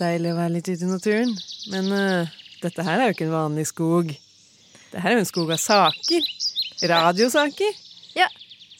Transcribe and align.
Deilig 0.00 0.32
å 0.32 0.38
være 0.38 0.54
litt 0.56 0.70
ute 0.70 0.86
i 0.86 0.90
naturen. 0.90 1.36
Men 1.72 1.92
uh, 1.92 2.40
dette 2.64 2.84
her 2.86 2.98
er 2.98 3.10
jo 3.10 3.16
ikke 3.16 3.28
en 3.28 3.36
vanlig 3.36 3.66
skog. 3.70 4.10
Det 4.90 5.02
her 5.04 5.12
er 5.12 5.20
jo 5.20 5.24
en 5.24 5.30
skog 5.30 5.52
av 5.54 5.60
saker. 5.62 6.26
Radiosaker. 6.90 7.78
Ja, 8.16 8.26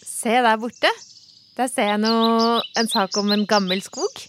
se 0.02 0.34
der 0.40 0.58
borte. 0.60 0.90
Der 1.58 1.68
ser 1.68 1.92
jeg 1.92 2.00
noe, 2.02 2.60
en 2.78 2.88
sak 2.88 3.16
om 3.20 3.32
en 3.34 3.46
gammel 3.48 3.82
skog. 3.84 4.22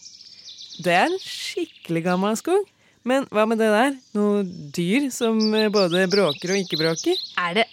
Det 0.82 0.94
er 0.94 1.08
en 1.08 1.20
skikkelig 1.22 2.04
gammel 2.10 2.38
skog. 2.40 2.68
Men 3.08 3.26
hva 3.34 3.48
med 3.50 3.62
det 3.62 3.70
der? 3.74 3.96
Noe 4.18 4.44
dyr 4.46 5.08
som 5.14 5.40
eh, 5.58 5.72
både 5.74 6.04
bråker 6.12 6.54
og 6.54 6.62
ikke 6.62 6.78
bråker? 6.82 7.18
Er 7.42 7.56
det, 7.58 7.66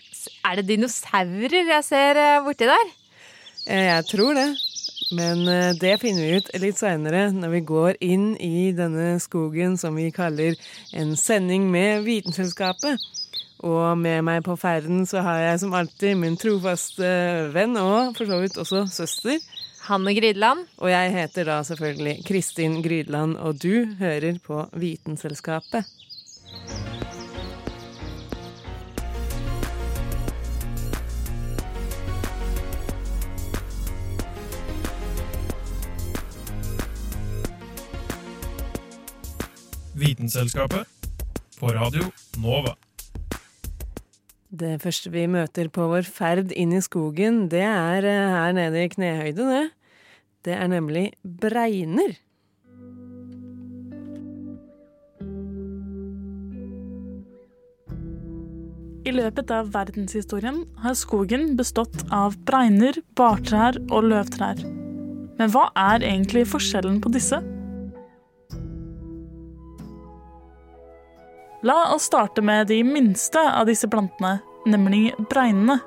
er 0.47 0.61
det 0.61 0.65
dinosaurer 0.71 1.59
jeg 1.75 1.85
ser 1.85 2.21
eh, 2.23 2.39
borti 2.47 2.69
der? 2.69 2.95
Jeg 3.69 4.07
tror 4.09 4.39
det. 4.39 4.49
Men 5.11 5.49
eh, 5.49 5.75
det 5.81 5.99
finner 6.03 6.25
vi 6.25 6.41
ut 6.41 6.51
litt 6.61 6.81
seinere, 6.81 7.29
når 7.33 7.55
vi 7.57 7.61
går 7.69 8.01
inn 8.05 8.33
i 8.37 8.71
denne 8.77 9.15
skogen 9.25 9.79
som 9.81 9.97
vi 9.97 10.11
kaller 10.15 10.59
en 10.93 11.15
sending 11.17 11.71
med 11.73 12.05
Vitenselskapet. 12.05 13.01
Og 13.65 13.99
med 13.99 14.23
meg 14.27 14.45
på 14.47 14.55
ferden 14.61 15.07
så 15.09 15.23
har 15.27 15.41
jeg 15.43 15.63
som 15.65 15.75
alltid 15.75 16.19
min 16.21 16.37
trofaste 16.39 17.09
venn 17.55 17.75
og 17.81 18.15
for 18.19 18.31
så 18.31 18.39
vidt 18.43 18.61
også 18.61 18.85
søster. 18.93 19.41
Hanne 19.89 20.13
Grydeland. 20.15 20.67
Og 20.79 20.93
jeg 20.93 21.15
heter 21.17 21.49
da 21.49 21.63
selvfølgelig 21.65 22.19
Kristin 22.29 22.83
Grydland, 22.85 23.37
og 23.37 23.63
du 23.63 23.97
hører 23.99 24.39
på 24.45 24.67
Vitenselskapet. 24.77 25.89
Vitenselskapet 39.99 40.87
på 41.59 41.73
Radio 41.75 42.05
Nova. 42.39 42.77
Det 44.49 44.77
første 44.81 45.11
vi 45.11 45.25
møter 45.27 45.67
på 45.75 45.89
vår 45.91 46.07
ferd 46.07 46.55
inn 46.55 46.71
i 46.77 46.83
skogen, 46.85 47.49
det 47.51 47.65
er 47.67 48.07
eh, 48.07 48.31
her 48.31 48.55
nede 48.55 48.85
i 48.85 48.93
knehøyde, 48.93 49.49
det. 49.51 49.65
Det 50.47 50.55
er 50.55 50.71
nemlig 50.71 51.05
bregner. 51.27 52.15
I 59.03 59.19
løpet 59.19 59.51
av 59.51 59.75
verdenshistorien 59.75 60.63
har 60.85 60.97
skogen 61.01 61.57
bestått 61.59 62.07
av 62.15 62.39
bregner, 62.47 63.03
bartrær 63.19 63.83
og 63.91 64.13
løvtrær. 64.13 64.63
Men 65.39 65.55
hva 65.55 65.69
er 65.91 66.07
egentlig 66.07 66.47
forskjellen 66.55 67.03
på 67.03 67.11
disse? 67.19 67.43
La 71.63 71.95
oss 71.95 72.03
starte 72.03 72.43
med 72.43 72.67
de 72.67 72.85
minste 72.85 73.41
av 73.41 73.67
disse 73.67 73.89
plantene, 73.91 74.39
nemlig 74.67 75.15
bregnene. 75.31 75.81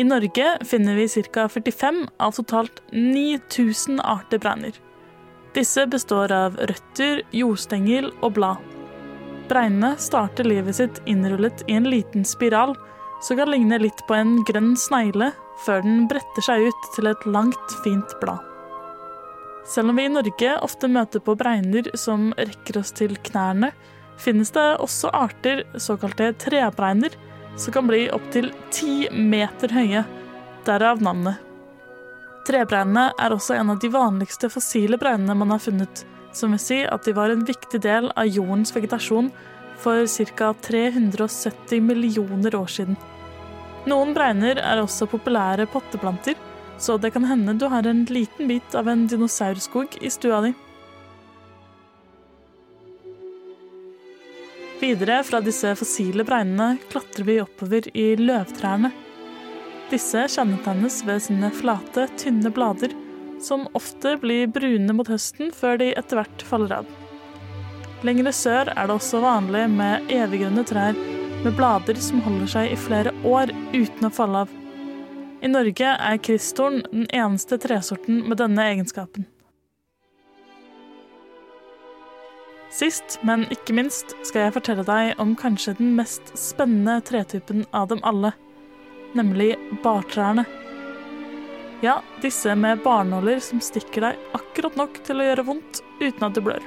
I 0.00 0.04
Norge 0.04 0.54
finner 0.64 0.96
vi 0.96 1.08
ca. 1.08 1.48
45 1.48 2.06
av 2.16 2.32
totalt 2.32 2.80
9000 2.92 4.00
arter 4.00 4.38
bregner. 4.38 4.72
Disse 5.52 5.84
består 5.86 6.32
av 6.32 6.56
røtter, 6.56 7.20
jordstengel 7.36 8.08
og 8.22 8.32
blad. 8.38 8.64
Bregnene 9.50 9.92
starter 10.00 10.48
livet 10.48 10.80
sitt 10.80 11.02
innrullet 11.04 11.66
i 11.68 11.76
en 11.76 11.90
liten 11.92 12.24
spiral 12.24 12.72
som 13.22 13.36
kan 13.36 13.52
ligne 13.52 13.76
litt 13.78 14.00
på 14.08 14.16
en 14.16 14.38
grønn 14.48 14.72
snegle, 14.80 15.34
før 15.66 15.84
den 15.84 16.06
bretter 16.08 16.48
seg 16.48 16.64
ut 16.70 16.92
til 16.96 17.12
et 17.12 17.26
langt, 17.28 17.76
fint 17.84 18.16
blad. 18.24 18.40
Selv 19.68 19.92
om 19.92 20.00
vi 20.00 20.08
i 20.08 20.10
Norge 20.16 20.56
ofte 20.64 20.88
møter 20.88 21.20
på 21.20 21.36
bregner 21.38 21.92
som 21.94 22.32
rekker 22.40 22.80
oss 22.80 22.96
til 22.96 23.14
knærne, 23.28 23.70
finnes 24.22 24.52
det 24.54 24.64
også 24.82 25.10
arter, 25.14 25.64
såkalte 25.74 26.32
trebreiner, 26.40 27.14
som 27.56 27.74
kan 27.74 27.88
bli 27.90 28.06
opptil 28.14 28.50
ti 28.72 29.08
meter 29.12 29.72
høye, 29.74 30.04
derav 30.66 31.02
navnet. 31.04 31.40
Trebreinene 32.46 33.10
er 33.22 33.34
også 33.34 33.54
en 33.54 33.70
av 33.74 33.78
de 33.82 33.90
vanligste 33.92 34.50
fossile 34.50 34.98
breinene 34.98 35.36
man 35.38 35.52
har 35.54 35.62
funnet, 35.62 36.04
som 36.34 36.54
vil 36.54 36.62
si 36.62 36.80
at 36.82 37.04
de 37.06 37.14
var 37.14 37.30
en 37.30 37.44
viktig 37.46 37.82
del 37.84 38.08
av 38.18 38.30
jordens 38.30 38.74
vegetasjon 38.74 39.30
for 39.82 40.06
ca. 40.06 40.52
370 40.66 41.82
millioner 41.82 42.56
år 42.58 42.70
siden. 42.70 42.98
Noen 43.90 44.14
bregner 44.14 44.60
er 44.62 44.82
også 44.82 45.08
populære 45.10 45.66
potteplanter, 45.70 46.38
så 46.78 46.96
det 46.98 47.12
kan 47.14 47.26
hende 47.26 47.54
du 47.58 47.68
har 47.70 47.86
en 47.86 48.04
liten 48.10 48.50
bit 48.50 48.74
av 48.78 48.88
en 48.90 49.06
dinosaurskog 49.10 49.98
i 50.00 50.10
stua 50.10 50.40
di. 50.46 50.54
Videre 54.82 55.20
fra 55.22 55.38
disse 55.40 55.76
fossile 55.78 56.24
bregnene 56.26 56.80
klatrer 56.90 57.22
vi 57.22 57.36
oppover 57.38 57.84
i 57.94 58.16
løvtrærne. 58.18 58.88
Disse 59.92 60.24
kjennetegnes 60.32 60.96
ved 61.06 61.20
sine 61.22 61.52
flate, 61.54 62.08
tynne 62.18 62.50
blader, 62.50 62.90
som 63.38 63.68
ofte 63.78 64.16
blir 64.18 64.50
brune 64.50 64.96
mot 64.98 65.06
høsten 65.06 65.52
før 65.54 65.78
de 65.78 65.92
etter 65.94 66.18
hvert 66.18 66.42
faller 66.48 66.80
av. 66.80 66.90
Lengre 68.02 68.32
sør 68.34 68.72
er 68.74 68.90
det 68.90 68.96
også 68.96 69.20
vanlig 69.22 69.68
med 69.70 70.10
eviggrønne 70.10 70.64
trær 70.66 70.98
med 71.44 71.54
blader 71.60 72.02
som 72.02 72.24
holder 72.26 72.50
seg 72.50 72.72
i 72.72 72.80
flere 72.88 73.14
år 73.22 73.54
uten 73.76 74.08
å 74.08 74.10
falle 74.18 74.42
av. 74.48 74.56
I 75.42 75.50
Norge 75.50 75.94
er 75.94 76.18
kristtorn 76.26 76.82
den 76.90 77.06
eneste 77.14 77.60
tresorten 77.62 78.24
med 78.26 78.42
denne 78.42 78.66
egenskapen. 78.74 79.30
Sist, 82.72 83.18
men 83.20 83.44
ikke 83.52 83.74
minst, 83.76 84.14
skal 84.24 84.46
jeg 84.46 84.54
fortelle 84.54 84.84
deg 84.88 85.18
om 85.20 85.34
kanskje 85.36 85.74
den 85.76 85.92
mest 85.98 86.32
spennende 86.40 87.02
tretypen 87.04 87.66
av 87.76 87.90
dem 87.90 88.00
alle, 88.08 88.32
nemlig 89.12 89.52
bartrærne. 89.84 90.46
Ja, 91.84 91.98
disse 92.22 92.54
med 92.56 92.80
barnåler 92.84 93.42
som 93.44 93.60
stikker 93.60 94.06
deg 94.06 94.20
akkurat 94.38 94.78
nok 94.78 95.02
til 95.04 95.20
å 95.20 95.26
gjøre 95.26 95.44
vondt 95.50 95.82
uten 96.00 96.24
at 96.28 96.38
du 96.38 96.40
blør. 96.46 96.64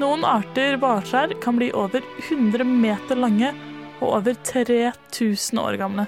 Noen 0.00 0.24
arter 0.24 0.78
bartrær 0.80 1.34
kan 1.44 1.58
bli 1.60 1.68
over 1.76 2.00
100 2.30 2.64
meter 2.64 3.20
lange 3.20 3.50
og 3.98 4.14
over 4.22 4.38
3000 4.48 5.60
år 5.60 5.76
gamle. 5.82 6.06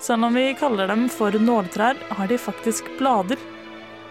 Selv 0.00 0.28
om 0.28 0.36
vi 0.36 0.50
kaller 0.58 0.90
dem 0.90 1.06
for 1.12 1.32
nåltrær, 1.32 1.96
har 2.10 2.28
de 2.28 2.36
faktisk 2.40 2.90
blader. 2.98 3.40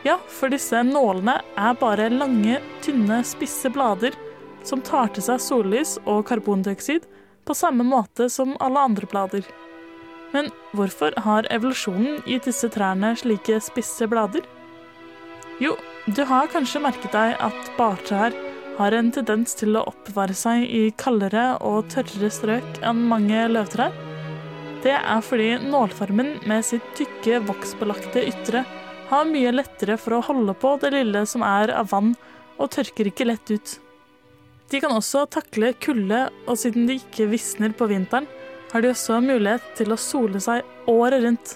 Ja, 0.07 0.15
for 0.31 0.51
disse 0.51 0.79
nålene 0.87 1.39
er 1.59 1.79
bare 1.79 2.07
lange, 2.11 2.59
tynne, 2.83 3.19
spisse 3.27 3.71
blader 3.73 4.15
som 4.63 4.81
tar 4.83 5.11
til 5.15 5.25
seg 5.25 5.41
sollys 5.43 5.97
og 6.05 6.25
karbondioksid 6.29 7.07
på 7.47 7.55
samme 7.57 7.83
måte 7.87 8.29
som 8.31 8.55
alle 8.63 8.85
andre 8.89 9.09
blader. 9.11 9.43
Men 10.31 10.51
hvorfor 10.77 11.15
har 11.25 11.47
evolusjonen 11.51 12.21
gitt 12.27 12.47
disse 12.47 12.69
trærne 12.71 13.15
slike 13.19 13.59
spisse 13.65 14.07
blader? 14.07 14.45
Jo, 15.59 15.73
du 16.07 16.23
har 16.29 16.51
kanskje 16.53 16.83
merket 16.83 17.11
deg 17.15 17.35
at 17.43 17.71
bartrær 17.75 18.35
har 18.79 18.95
en 18.95 19.09
tendens 19.11 19.57
til 19.59 19.75
å 19.75 19.83
oppbevare 19.89 20.35
seg 20.37 20.63
i 20.63 20.83
kaldere 20.95 21.57
og 21.65 21.89
tørrere 21.91 22.29
strøk 22.31 22.79
enn 22.87 23.01
mange 23.09 23.49
løvtrær. 23.51 23.91
Det 24.85 24.95
er 24.95 25.25
fordi 25.25 25.57
nålformen 25.65 26.37
med 26.47 26.63
sitt 26.63 26.85
tykke, 26.95 27.41
voksbelagte 27.49 28.23
ytre 28.29 28.63
har 29.09 29.29
mye 29.29 29.51
lettere 29.53 29.97
for 29.97 30.17
å 30.17 30.23
holde 30.25 30.53
på 30.57 30.75
det 30.81 30.93
lille 30.93 31.25
som 31.29 31.43
er 31.45 31.73
av 31.73 31.89
vann, 31.93 32.13
og 32.59 32.71
tørker 32.75 33.09
ikke 33.09 33.27
lett 33.29 33.51
ut. 33.51 33.75
De 34.69 34.81
kan 34.83 34.93
også 34.93 35.23
takle 35.33 35.73
kulde, 35.81 36.27
og 36.45 36.59
siden 36.61 36.85
de 36.89 36.99
ikke 36.99 37.29
visner 37.31 37.73
på 37.73 37.87
vinteren, 37.89 38.27
har 38.69 38.83
de 38.85 38.91
også 38.91 39.17
mulighet 39.25 39.65
til 39.79 39.93
å 39.93 39.97
sole 39.97 40.41
seg 40.43 40.61
året 40.91 41.23
rundt. 41.25 41.55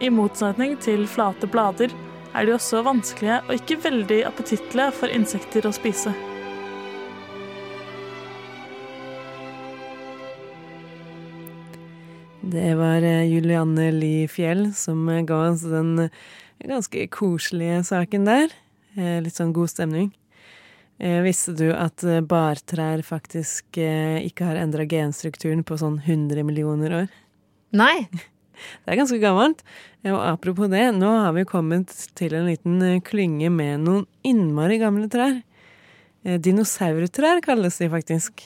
I 0.00 0.08
motsetning 0.14 0.78
til 0.80 1.04
flate 1.10 1.50
blader 1.50 1.92
er 2.32 2.46
de 2.46 2.54
også 2.54 2.84
vanskelige 2.86 3.42
og 3.44 3.54
ikke 3.58 3.80
veldig 3.84 4.22
appetittlige 4.30 4.94
for 5.00 5.12
insekter 5.12 5.68
å 5.68 5.74
spise. 5.74 6.14
Det 12.48 12.74
var 12.74 13.02
eh, 13.04 13.26
Julianne 13.28 13.90
Li 13.92 14.24
Fjell 14.30 14.70
som 14.72 15.02
eh, 15.12 15.20
ga 15.28 15.36
oss 15.50 15.66
den 15.68 16.06
eh, 16.06 16.14
ganske 16.64 17.02
koselige 17.12 17.82
saken 17.84 18.24
der. 18.24 18.54
Litt 18.98 19.36
sånn 19.36 19.52
god 19.54 19.70
stemning. 19.70 20.08
Visste 20.98 21.52
du 21.54 21.68
at 21.70 22.02
bartrær 22.26 23.04
faktisk 23.06 23.78
ikke 23.78 24.48
har 24.48 24.58
endra 24.58 24.82
genstrukturen 24.90 25.60
på 25.62 25.76
sånn 25.78 26.00
100 26.00 26.42
millioner 26.48 26.96
år? 27.04 27.12
Nei. 27.78 28.08
Det 28.82 28.90
er 28.90 28.98
ganske 28.98 29.20
gammelt. 29.22 29.62
Og 30.10 30.18
apropos 30.18 30.66
det, 30.72 30.82
nå 30.96 31.12
har 31.20 31.36
vi 31.36 31.46
kommet 31.46 31.94
til 32.18 32.34
en 32.34 32.48
liten 32.50 32.82
klynge 33.06 33.52
med 33.54 33.84
noen 33.84 34.08
innmari 34.26 34.80
gamle 34.82 35.06
trær. 35.12 35.36
Dinosaurtrær 36.26 37.44
kalles 37.46 37.78
de 37.78 37.92
faktisk. 37.92 38.42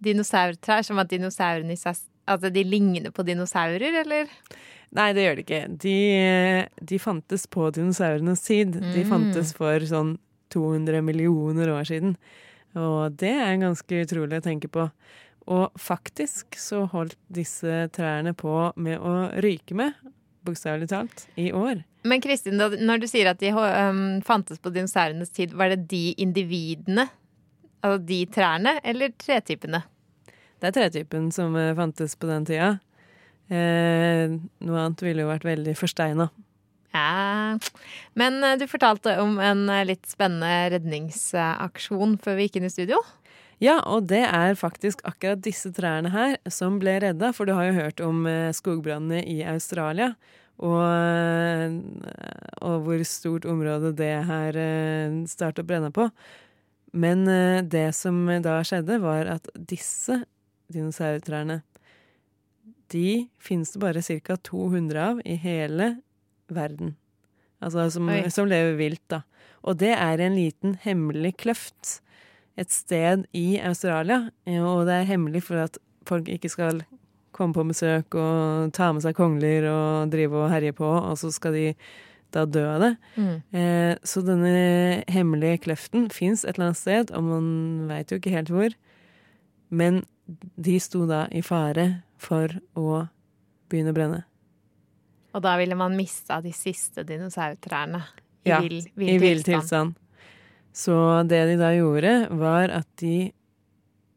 Dinosaurtrær, 0.00 0.86
som 0.88 1.04
at 1.04 1.12
dinosaurene 1.12 1.76
i 1.76 1.82
seg 1.82 2.00
Altså, 2.30 2.50
de 2.54 2.62
ligner 2.64 3.10
på 3.14 3.24
dinosaurer, 3.26 4.00
eller? 4.04 4.28
Nei, 4.94 5.08
det 5.14 5.24
gjør 5.24 5.36
de 5.38 5.42
ikke. 5.44 5.60
De, 5.82 5.96
de 6.92 6.98
fantes 7.02 7.44
på 7.50 7.68
dinosaurenes 7.74 8.42
tid. 8.46 8.72
De 8.78 9.02
Mm. 9.04 9.10
fantes 9.10 9.52
for 9.56 9.78
sånn 9.86 10.16
200 10.50 11.02
millioner 11.06 11.70
år 11.74 11.84
siden. 11.90 12.16
Og 12.78 13.16
det 13.18 13.30
er 13.34 13.58
ganske 13.62 14.00
utrolig 14.04 14.38
å 14.40 14.44
tenke 14.46 14.70
på. 14.70 14.88
Og 15.50 15.72
faktisk 15.78 16.54
så 16.58 16.84
holdt 16.92 17.16
disse 17.32 17.88
trærne 17.94 18.34
på 18.38 18.72
med 18.76 18.98
å 18.98 19.14
ryke 19.42 19.74
med, 19.78 19.94
bokstavelig 20.46 20.88
talt, 20.90 21.24
i 21.38 21.50
år. 21.52 21.82
Men 22.04 22.20
Kristin, 22.22 22.56
når 22.56 23.00
du 23.02 23.06
sier 23.10 23.30
at 23.30 23.38
de 23.42 23.50
fantes 24.24 24.58
på 24.62 24.70
dinosaurenes 24.72 25.30
tid, 25.34 25.52
var 25.52 25.68
det 25.74 25.88
de 25.90 26.14
individene? 26.22 27.08
Altså 27.82 28.04
de 28.06 28.20
trærne, 28.26 28.76
eller 28.84 29.10
tretypene? 29.18 29.82
Det 30.60 30.70
er 30.70 30.76
tretypen 30.76 31.30
som 31.34 31.56
eh, 31.58 31.74
fantes 31.78 32.16
på 32.20 32.28
den 32.30 32.46
tida. 32.48 32.74
Eh, 33.50 34.36
noe 34.62 34.82
annet 34.84 35.02
ville 35.02 35.24
jo 35.24 35.30
vært 35.32 35.48
veldig 35.48 35.74
forsteina. 35.78 36.28
Ja. 36.94 37.56
Men 38.18 38.42
øh, 38.44 38.58
du 38.60 38.66
fortalte 38.70 39.16
om 39.22 39.38
en 39.42 39.64
øh, 39.70 39.86
litt 39.88 40.06
spennende 40.10 40.76
redningsaksjon 40.76 42.18
før 42.22 42.38
vi 42.38 42.48
gikk 42.48 42.60
inn 42.60 42.68
i 42.68 42.74
studio. 42.74 43.00
Ja, 43.60 43.76
og 43.84 44.06
det 44.08 44.22
er 44.24 44.56
faktisk 44.56 45.02
akkurat 45.04 45.42
disse 45.44 45.68
trærne 45.76 46.08
her 46.14 46.38
som 46.48 46.78
ble 46.80 46.94
redda, 47.04 47.28
for 47.36 47.44
du 47.44 47.52
har 47.52 47.68
jo 47.68 47.76
hørt 47.76 48.00
om 48.04 48.22
eh, 48.28 48.52
skogbrannene 48.56 49.20
i 49.28 49.42
Australia. 49.44 50.14
Og, 50.60 50.80
eh, 50.80 51.76
og 52.64 52.86
hvor 52.86 53.04
stort 53.08 53.48
område 53.48 53.92
det 53.96 54.14
her 54.28 54.56
eh, 54.60 55.20
startet 55.28 55.64
å 55.64 55.68
brenne 55.68 55.92
på. 55.92 56.08
Men 56.96 57.28
eh, 57.28 57.60
det 57.60 57.90
som 57.96 58.22
da 58.44 58.60
skjedde, 58.64 59.00
var 59.04 59.28
at 59.36 59.52
disse 59.54 60.22
dinosaurtrærne 60.72 61.60
De 62.90 63.28
finnes 63.38 63.70
det 63.70 63.80
bare 63.82 64.02
ca. 64.02 64.36
200 64.36 64.98
av 64.98 65.20
i 65.24 65.36
hele 65.38 66.00
verden. 66.50 66.96
Altså 67.62 67.86
som, 67.94 68.08
som 68.32 68.48
lever 68.50 68.74
vilt, 68.80 69.04
da. 69.12 69.22
Og 69.62 69.78
det 69.78 69.92
er 69.94 70.22
en 70.24 70.34
liten 70.34 70.74
hemmelig 70.82 71.36
kløft 71.44 72.00
et 72.58 72.72
sted 72.72 73.26
i 73.36 73.60
Australia. 73.62 74.30
Og 74.58 74.86
det 74.88 74.96
er 74.96 75.10
hemmelig 75.12 75.44
for 75.46 75.62
at 75.62 75.78
folk 76.08 76.28
ikke 76.32 76.50
skal 76.50 76.82
komme 77.36 77.54
på 77.54 77.64
besøk 77.68 78.16
og 78.18 78.72
ta 78.76 78.90
med 78.92 79.04
seg 79.04 79.16
kongler 79.16 79.68
og 79.70 80.12
drive 80.12 80.42
og 80.42 80.50
herje 80.52 80.74
på, 80.76 80.88
og 80.88 81.14
så 81.20 81.30
skal 81.32 81.54
de 81.56 81.66
da 82.34 82.44
dø 82.46 82.62
av 82.68 82.82
det. 82.84 82.90
Eh, 83.56 83.94
så 84.06 84.22
denne 84.22 85.02
hemmelige 85.10 85.64
kløften 85.66 86.08
fins 86.14 86.44
et 86.44 86.54
eller 86.54 86.70
annet 86.70 86.80
sted, 86.80 87.12
og 87.16 87.26
man 87.26 87.48
veit 87.90 88.12
jo 88.12 88.20
ikke 88.20 88.34
helt 88.34 88.52
hvor. 88.54 88.76
Men 89.70 90.02
de 90.38 90.76
sto 90.82 91.06
da 91.08 91.24
i 91.32 91.42
fare 91.44 92.02
for 92.20 92.52
å 92.78 93.04
begynne 93.70 93.94
å 93.94 93.96
brenne. 93.96 94.20
Og 95.30 95.42
da 95.44 95.54
ville 95.60 95.76
man 95.78 95.94
mista 95.98 96.40
de 96.42 96.52
siste 96.54 97.04
dinosaurtrærne 97.06 98.02
i 98.44 98.50
Ja, 98.50 98.60
vill, 98.64 98.80
I 98.96 99.18
vill 99.22 99.44
tilstand. 99.46 99.94
Så 100.72 100.94
det 101.28 101.42
de 101.50 101.58
da 101.60 101.70
gjorde, 101.74 102.14
var 102.38 102.72
at 102.74 102.88
de 103.02 103.30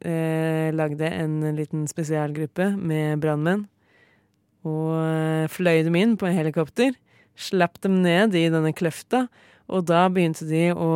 eh, 0.05 0.69
lagde 0.73 1.09
en 1.09 1.39
liten 1.57 1.85
spesialgruppe 1.89 2.71
med 2.77 3.21
brannmenn. 3.23 3.65
Og 4.63 4.93
eh, 4.95 5.49
fløy 5.51 5.83
dem 5.85 5.97
inn 5.99 6.17
på 6.17 6.29
en 6.29 6.37
helikopter. 6.37 6.93
Slapp 7.35 7.81
dem 7.83 8.01
ned 8.05 8.37
i 8.37 8.47
denne 8.53 8.73
kløfta. 8.75 9.27
Og 9.73 9.85
da 9.89 10.05
begynte 10.11 10.45
de 10.49 10.69
å 10.75 10.91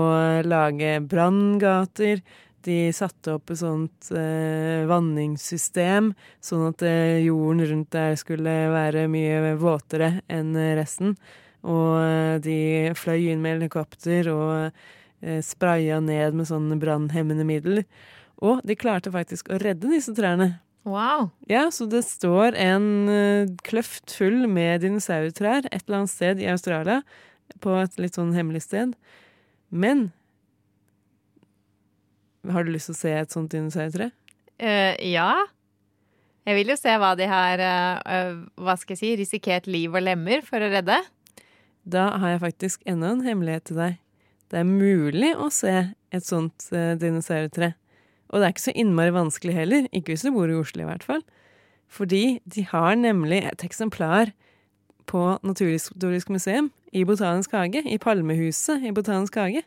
lage 0.45 0.97
branngater. 1.09 2.21
De 2.67 2.77
satte 2.95 3.37
opp 3.37 3.53
et 3.53 3.61
sånt 3.61 4.09
eh, 4.11 4.83
vanningssystem, 4.89 6.11
sånn 6.43 6.65
at 6.73 6.83
eh, 6.83 7.23
jorden 7.23 7.63
rundt 7.69 7.93
der 7.95 8.17
skulle 8.19 8.55
være 8.73 9.05
mye 9.11 9.55
våtere 9.61 10.17
enn 10.27 10.51
resten. 10.75 11.15
Og 11.67 11.97
eh, 12.01 12.35
de 12.43 12.59
fløy 12.97 13.31
inn 13.31 13.41
med 13.43 13.57
helikopter 13.57 14.29
og 14.33 14.53
eh, 15.23 15.41
spraya 15.45 16.01
ned 16.03 16.37
med 16.37 16.49
sånne 16.49 16.77
brannhemmende 16.81 17.47
middel. 17.47 17.83
Og 18.43 18.61
de 18.67 18.77
klarte 18.77 19.13
faktisk 19.13 19.49
å 19.49 19.59
redde 19.61 19.89
disse 19.91 20.13
trærne. 20.17 20.57
Wow. 20.87 21.31
Ja, 21.51 21.65
så 21.71 21.87
det 21.89 22.05
står 22.07 22.55
en 22.55 23.09
eh, 23.11 23.49
kløft 23.67 24.13
full 24.15 24.45
med 24.47 24.85
dinosaurtrær 24.85 25.67
et 25.67 25.81
eller 25.83 26.03
annet 26.03 26.13
sted 26.13 26.43
i 26.43 26.47
Australia, 26.51 27.01
på 27.63 27.73
et 27.79 27.95
litt 27.99 28.15
sånn 28.15 28.35
hemmelig 28.35 28.65
sted. 28.67 28.93
Men 29.67 30.09
har 32.53 32.65
du 32.65 32.71
lyst 32.73 32.89
til 32.91 32.95
å 32.95 32.99
se 33.01 33.13
et 33.19 33.33
sånt 33.33 33.51
dinosaurtre? 33.53 34.11
Uh, 34.61 34.95
ja. 35.05 35.29
Jeg 36.47 36.55
vil 36.61 36.71
jo 36.71 36.77
se 36.79 36.93
hva 36.95 37.09
de 37.19 37.25
har 37.27 37.59
øh, 37.59 38.37
hva 38.63 38.77
skal 38.79 38.95
jeg 38.95 38.99
si, 39.01 39.09
risikert 39.19 39.65
liv 39.67 39.91
og 39.91 40.05
lemmer 40.05 40.39
for 40.47 40.63
å 40.63 40.69
redde. 40.71 40.95
Da 41.83 42.05
har 42.21 42.37
jeg 42.37 42.43
faktisk 42.45 42.85
enda 42.87 43.09
en 43.11 43.25
hemmelighet 43.25 43.65
til 43.67 43.81
deg. 43.81 43.97
Det 44.47 44.61
er 44.61 44.69
mulig 44.69 45.33
å 45.35 45.49
se 45.51 45.73
et 46.15 46.23
sånt 46.23 46.69
uh, 46.71 46.95
dinosaurtre. 46.95 47.73
Og 48.31 48.39
det 48.39 48.47
er 48.47 48.55
ikke 48.55 48.63
så 48.69 48.75
innmari 48.79 49.11
vanskelig 49.15 49.57
heller, 49.57 49.89
ikke 49.91 50.13
hvis 50.13 50.23
du 50.23 50.31
bor 50.35 50.47
i 50.47 50.55
Oslo 50.55 50.85
i 50.85 50.87
hvert 50.87 51.03
fall. 51.03 51.21
Fordi 51.91 52.39
de 52.47 52.63
har 52.71 52.95
nemlig 52.99 53.41
et 53.47 53.63
eksemplar 53.67 54.31
på 55.07 55.21
Naturhistorisk 55.47 56.31
museum 56.31 56.71
i 56.95 57.03
Botanisk 57.07 57.53
hage, 57.55 57.83
i 57.87 57.99
Palmehuset 57.99 58.83
i 58.87 58.91
Botanisk 58.95 59.35
hage, 59.39 59.63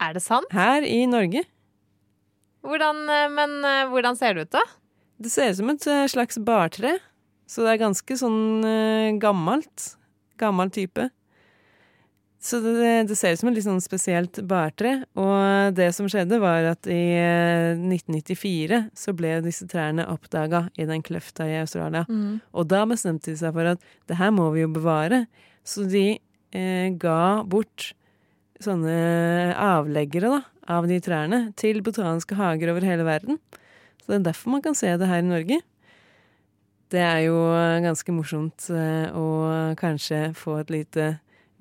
Er 0.00 0.12
det 0.16 0.22
sant? 0.24 0.48
her 0.52 0.84
i 0.84 1.04
Norge. 1.08 1.44
Hvordan, 2.66 3.04
øh, 3.08 3.30
men 3.36 3.56
øh, 3.64 3.86
hvordan 3.92 4.18
ser 4.18 4.34
det 4.36 4.48
ut, 4.48 4.52
da? 4.58 4.64
Det 5.20 5.32
ser 5.32 5.52
ut 5.52 5.60
som 5.60 5.70
et 5.72 5.86
eh, 5.86 6.08
slags 6.08 6.38
bartre, 6.44 6.98
så 7.50 7.64
det 7.64 7.72
er 7.74 7.82
ganske 7.86 8.16
sånn 8.20 8.66
eh, 8.66 9.16
gammelt. 9.20 9.94
Gammel 10.40 10.70
type. 10.72 11.08
Så 12.40 12.56
det, 12.64 12.92
det 13.10 13.16
ser 13.20 13.34
ut 13.34 13.40
som 13.42 13.50
et 13.50 13.58
litt 13.58 13.66
sånn 13.66 13.82
spesielt 13.84 14.38
bartre. 14.48 15.02
Og 15.20 15.74
det 15.76 15.90
som 15.92 16.08
skjedde, 16.08 16.38
var 16.40 16.70
at 16.70 16.88
i 16.88 17.00
eh, 17.20 17.76
1994 17.76 18.78
så 18.96 19.12
ble 19.16 19.34
disse 19.44 19.68
trærne 19.68 20.06
oppdaga 20.08 20.66
i 20.80 20.86
den 20.88 21.04
kløfta 21.04 21.44
i 21.44 21.58
Australia. 21.60 22.06
Og 22.56 22.68
da 22.72 22.86
bestemte 22.88 23.28
de 23.28 23.36
seg 23.40 23.52
for 23.56 23.74
at 23.74 23.84
det 24.08 24.16
her 24.16 24.32
må 24.32 24.48
vi 24.54 24.64
jo 24.64 24.72
bevare. 24.72 25.26
Så 25.68 25.84
de 25.84 26.06
eh, 26.16 26.88
ga 26.96 27.42
bort 27.44 27.90
sånne 28.60 28.96
avleggere 29.56 30.32
da, 30.32 30.40
av 30.70 30.86
de 30.90 31.00
trærne 31.02 31.40
til 31.60 31.82
botaniske 31.84 32.38
hager 32.38 32.72
over 32.72 32.86
hele 32.86 33.06
verden. 33.06 33.40
Så 34.00 34.12
det 34.12 34.20
er 34.20 34.28
derfor 34.30 34.54
man 34.54 34.64
kan 34.64 34.78
se 34.78 34.92
det 34.98 35.08
her 35.10 35.22
i 35.22 35.28
Norge. 35.28 35.60
Det 36.90 37.02
er 37.02 37.24
jo 37.28 37.38
eh, 37.54 37.80
ganske 37.84 38.14
morsomt 38.14 38.70
eh, 38.74 39.10
å 39.14 39.74
kanskje 39.78 40.30
få 40.38 40.60
et 40.62 40.72
lite 40.74 41.10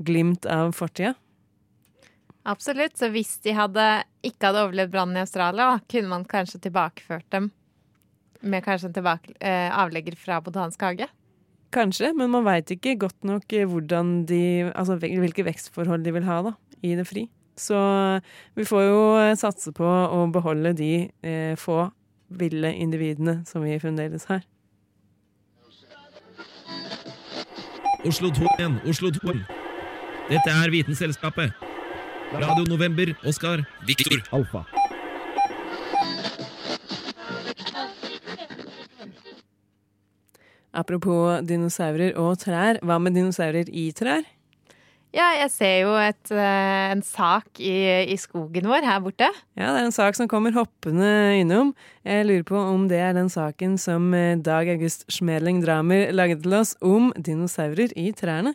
glimt 0.02 0.48
av 0.50 0.74
fortida. 0.78 1.14
Absolutt. 2.50 2.98
Så 2.98 3.12
hvis 3.14 3.38
de 3.46 3.54
hadde, 3.54 3.86
ikke 4.26 4.50
hadde 4.50 4.66
overlevd 4.66 4.94
brannen 4.94 5.20
i 5.20 5.24
Australia, 5.26 5.76
kunne 5.92 6.12
man 6.12 6.26
kanskje 6.28 6.62
tilbakeført 6.66 7.28
dem 7.36 7.52
med 8.40 8.64
kanskje 8.64 8.90
en 8.90 8.96
tilbake, 8.96 9.34
eh, 9.44 9.68
avlegger 9.76 10.16
fra 10.18 10.40
Botanisk 10.42 10.82
hage? 10.82 11.10
Kanskje, 11.76 12.14
men 12.18 12.32
man 12.34 12.48
veit 12.48 12.72
ikke 12.74 12.96
godt 12.98 13.28
nok 13.28 13.54
eh, 13.54 13.68
hvordan 13.70 14.24
de 14.26 14.72
Altså 14.74 14.98
hvilke 14.98 15.46
vekstforhold 15.46 16.06
de 16.06 16.16
vil 16.16 16.26
ha 16.26 16.42
da, 16.48 16.56
i 16.82 16.96
det 16.98 17.06
fri. 17.06 17.28
Så 17.60 17.80
vi 18.56 18.66
får 18.66 18.84
jo 18.88 19.02
eh, 19.20 19.36
satse 19.40 19.74
på 19.76 19.86
å 19.86 20.24
beholde 20.32 20.72
de 20.80 20.94
eh, 21.22 21.56
få 21.60 21.90
ville 22.30 22.72
individene 22.78 23.42
som 23.50 23.66
vi 23.66 23.76
fremdeles 23.82 24.30
har. 24.30 24.46
Oslo 28.08 28.30
2 28.32 28.48
igjen, 28.56 28.78
Oslo 28.88 29.12
2. 29.12 29.34
Dette 30.30 30.54
er 30.54 30.72
Vitenselskapet. 30.72 31.52
Radio 32.32 32.64
November, 32.70 33.12
Oskar, 33.28 33.66
Viktor. 33.88 34.22
Alfa. 34.32 34.64
Apropos 40.72 41.42
dinosaurer 41.50 42.14
og 42.16 42.38
trær, 42.40 42.78
hva 42.86 43.00
med 43.02 43.18
dinosaurer 43.18 43.68
i 43.74 43.90
trær? 43.92 44.24
Ja, 45.10 45.26
jeg 45.40 45.50
ser 45.50 45.76
jo 45.88 45.94
et, 45.98 46.30
eh, 46.30 46.92
en 46.94 47.02
sak 47.02 47.58
i, 47.58 47.74
i 48.14 48.18
skogen 48.22 48.68
vår 48.70 48.86
her 48.86 49.00
borte. 49.02 49.26
Ja, 49.58 49.72
det 49.74 49.80
er 49.80 49.88
en 49.88 49.96
sak 49.96 50.14
som 50.14 50.30
kommer 50.30 50.54
hoppende 50.54 51.10
innom. 51.40 51.72
Jeg 52.06 52.28
lurer 52.30 52.44
på 52.46 52.60
om 52.62 52.84
det 52.92 53.00
er 53.02 53.16
den 53.18 53.32
saken 53.34 53.80
som 53.82 54.12
eh, 54.14 54.38
Dag 54.38 54.70
August 54.70 55.08
Schmeling 55.10 55.64
Dramer 55.64 56.14
laget 56.14 56.44
til 56.44 56.54
oss 56.60 56.76
om 56.86 57.10
dinosaurer 57.18 57.96
i 57.98 58.12
trærne. 58.14 58.54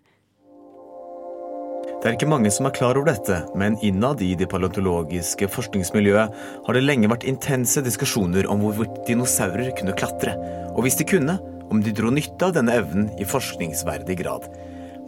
Det 2.04 2.10
er 2.10 2.14
ikke 2.14 2.28
mange 2.30 2.52
som 2.54 2.68
er 2.68 2.74
klar 2.76 3.00
over 3.00 3.08
dette, 3.08 3.40
men 3.58 3.78
innad 3.82 4.22
i 4.22 4.34
det 4.38 4.46
paleontologiske 4.52 5.48
forskningsmiljøet 5.50 6.36
har 6.66 6.76
det 6.76 6.84
lenge 6.84 7.10
vært 7.10 7.26
intense 7.26 7.82
diskusjoner 7.82 8.46
om 8.52 8.62
hvorvidt 8.62 9.00
dinosaurer 9.08 9.72
kunne 9.78 9.96
klatre, 9.98 10.36
og 10.76 10.84
hvis 10.84 11.00
de 11.00 11.08
kunne, 11.08 11.38
om 11.72 11.82
de 11.82 11.96
dro 11.96 12.12
nytte 12.14 12.46
av 12.46 12.54
denne 12.54 12.76
evnen 12.78 13.08
i 13.18 13.26
forskningsverdig 13.26 14.18
grad. 14.20 14.46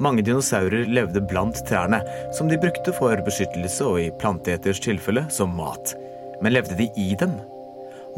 Mange 0.02 0.20
dinosaurer 0.24 0.88
levde 0.92 1.22
blant 1.24 1.56
trærne, 1.68 2.02
som 2.36 2.50
de 2.50 2.58
brukte 2.60 2.92
for 2.96 3.16
beskyttelse 3.24 3.84
og 3.86 4.00
i 4.02 4.10
planteeters 4.20 4.80
tilfelle 4.84 5.24
som 5.32 5.54
mat. 5.56 5.94
Men 6.42 6.52
levde 6.52 6.76
de 6.76 6.90
i 7.00 7.14
dem? 7.16 7.38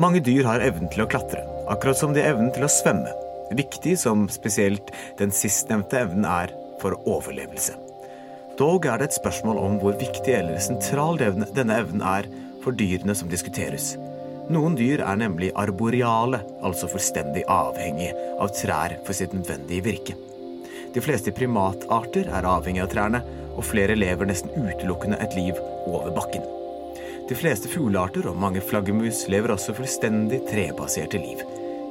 Mange 0.03 0.23
dyr 0.23 0.47
har 0.47 0.63
evnen 0.63 0.91
til 0.91 1.05
å 1.05 1.09
klatre, 1.11 1.45
akkurat 1.71 1.99
som 1.99 2.15
de 2.15 2.23
har 2.23 2.35
evnen 2.35 2.51
til 2.55 2.67
å 2.67 2.73
svømme. 2.73 3.15
Viktig 3.55 3.95
som 3.99 4.27
spesielt 4.31 4.91
den 5.19 5.31
sistnevnte 5.35 6.03
evnen 6.03 6.27
er 6.29 6.53
for 6.83 6.99
overlevelse. 7.09 7.77
Dog 8.59 8.87
er 8.91 8.99
det 8.99 9.09
et 9.09 9.19
spørsmål 9.21 9.59
om 9.63 9.79
hvor 9.79 9.95
viktig 9.99 10.35
eller 10.35 10.59
sentral 10.63 11.19
denne 11.19 11.79
evnen 11.79 12.03
er 12.03 12.27
for 12.65 12.75
dyrene 12.75 13.15
som 13.15 13.31
diskuteres. 13.31 13.93
Noen 14.51 14.75
dyr 14.79 15.05
er 15.05 15.21
nemlig 15.21 15.53
arboreale, 15.61 16.41
altså 16.65 16.89
fullstendig 16.91 17.45
avhengige 17.53 18.17
av 18.41 18.51
trær 18.57 18.97
for 19.07 19.15
sitt 19.15 19.37
nødvendige 19.37 19.87
virke. 19.87 20.19
De 20.95 21.03
fleste 21.05 21.33
primatarter 21.37 22.31
er 22.33 22.49
avhengig 22.49 22.83
av 22.85 22.93
trærne, 22.93 23.23
og 23.59 23.67
flere 23.67 23.97
lever 23.99 24.29
nesten 24.31 24.55
utelukkende 24.55 25.19
et 25.21 25.35
liv 25.37 25.59
over 25.87 26.13
bakken. 26.15 26.45
De 27.29 27.37
fleste 27.37 27.69
fuglearter 27.69 28.29
og 28.31 28.39
mange 28.41 28.63
flaggermus 28.65 29.27
lever 29.29 29.53
også 29.53 29.75
fullstendig 29.77 30.41
trebaserte 30.49 31.21
liv. 31.21 31.43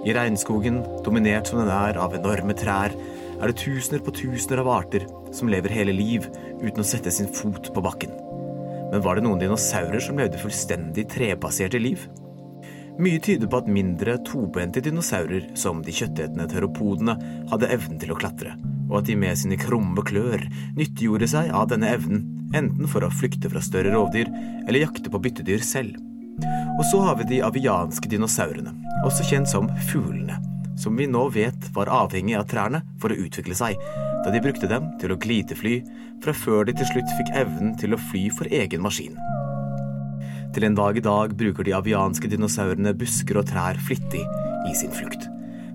I 0.08 0.14
regnskogen, 0.16 0.80
dominert 1.06 1.50
som 1.50 1.60
den 1.62 1.70
er 1.74 2.00
av 2.02 2.16
enorme 2.18 2.56
trær, 2.58 2.96
er 3.38 3.52
det 3.52 3.60
tusener 3.62 4.02
på 4.02 4.14
tusener 4.18 4.64
av 4.64 4.70
arter 4.80 5.06
som 5.36 5.50
lever 5.52 5.74
hele 5.76 5.94
liv 5.94 6.26
uten 6.62 6.82
å 6.82 6.88
sette 6.88 7.14
sin 7.14 7.30
fot 7.30 7.70
på 7.74 7.84
bakken. 7.86 8.16
Men 8.92 9.04
var 9.04 9.18
det 9.18 9.28
noen 9.28 9.42
dinosaurer 9.42 10.02
som 10.02 10.18
levde 10.18 10.40
fullstendig 10.42 11.06
trebaserte 11.12 11.82
liv? 11.82 12.08
Mye 12.98 13.22
tyder 13.22 13.50
på 13.52 13.60
at 13.62 13.70
mindre 13.70 14.16
tobente 14.26 14.82
dinosaurer, 14.82 15.52
som 15.54 15.84
de 15.86 15.94
kjøttetende 15.94 16.48
teropodene, 16.50 17.14
hadde 17.52 17.70
evnen 17.76 18.00
til 18.02 18.16
å 18.16 18.18
klatre, 18.18 18.56
og 18.88 19.00
at 19.02 19.10
de 19.10 19.16
med 19.20 19.38
sine 19.40 19.60
krumme 19.60 20.04
klør 20.06 20.44
nyttiggjorde 20.78 21.30
seg 21.32 21.54
av 21.56 21.70
denne 21.72 21.92
evnen, 21.94 22.26
enten 22.56 22.88
for 22.90 23.04
å 23.04 23.12
flykte 23.14 23.52
fra 23.52 23.64
større 23.64 23.94
rovdyr 23.96 24.30
eller 24.66 24.84
jakte 24.84 25.12
på 25.12 25.22
byttedyr 25.24 25.64
selv. 25.66 25.98
Og 26.78 26.84
så 26.92 27.02
har 27.02 27.18
vi 27.20 27.30
de 27.32 27.44
avianske 27.46 28.10
dinosaurene, 28.12 28.74
også 29.06 29.26
kjent 29.28 29.50
som 29.50 29.70
fuglene, 29.90 30.38
som 30.78 30.98
vi 30.98 31.08
nå 31.10 31.24
vet 31.34 31.72
var 31.76 31.90
avhengig 32.04 32.38
av 32.38 32.46
trærne 32.50 32.84
for 33.02 33.14
å 33.14 33.20
utvikle 33.26 33.58
seg, 33.58 33.80
da 34.24 34.34
de 34.34 34.42
brukte 34.44 34.70
dem 34.70 34.92
til 35.02 35.14
å 35.14 35.20
glidefly, 35.22 35.80
fra 36.24 36.34
før 36.34 36.68
de 36.68 36.76
til 36.78 36.90
slutt 36.92 37.16
fikk 37.18 37.34
evnen 37.38 37.74
til 37.80 37.94
å 37.94 38.02
fly 38.10 38.28
for 38.34 38.50
egen 38.54 38.86
maskin. 38.86 39.18
Til 40.54 40.66
en 40.66 40.78
dag 40.78 40.98
i 40.98 41.06
dag 41.06 41.34
bruker 41.38 41.66
de 41.66 41.76
avianske 41.78 42.30
dinosaurene 42.32 42.96
busker 42.98 43.42
og 43.42 43.50
trær 43.50 43.78
flittig 43.90 44.24
i 44.68 44.78
sin 44.78 44.94
flukt. 44.94 45.28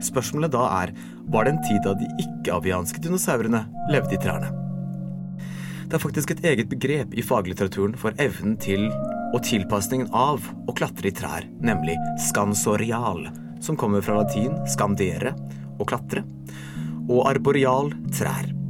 Spørsmålet 0.02 0.52
da 0.54 0.66
er 0.82 0.92
var 1.32 1.46
det 1.46 1.54
en 1.54 1.62
tid 1.66 1.80
da 1.86 1.94
de 1.98 2.08
ikke-avianske 2.24 3.02
dinosaurene 3.04 3.64
levde 3.92 4.16
i 4.16 4.20
trærne? 4.22 4.50
Det 5.86 5.98
er 5.98 6.02
faktisk 6.02 6.30
et 6.32 6.44
eget 6.48 6.70
begrep 6.70 7.12
i 7.14 7.24
faglitteraturen 7.24 7.94
for 8.00 8.16
evnen 8.22 8.56
til 8.60 8.86
og 9.32 9.42
tilpasningen 9.44 10.08
av 10.16 10.44
å 10.68 10.74
klatre 10.76 11.10
i 11.10 11.14
trær, 11.16 11.44
nemlig 11.60 11.98
skansorial, 12.28 13.26
som 13.64 13.78
kommer 13.80 14.04
fra 14.04 14.22
latin 14.22 14.56
skandere, 14.68 15.34
å 15.80 15.86
klatre, 15.88 16.24
og 17.08 17.26
arboreal 17.28 17.92
trær. 18.12 18.61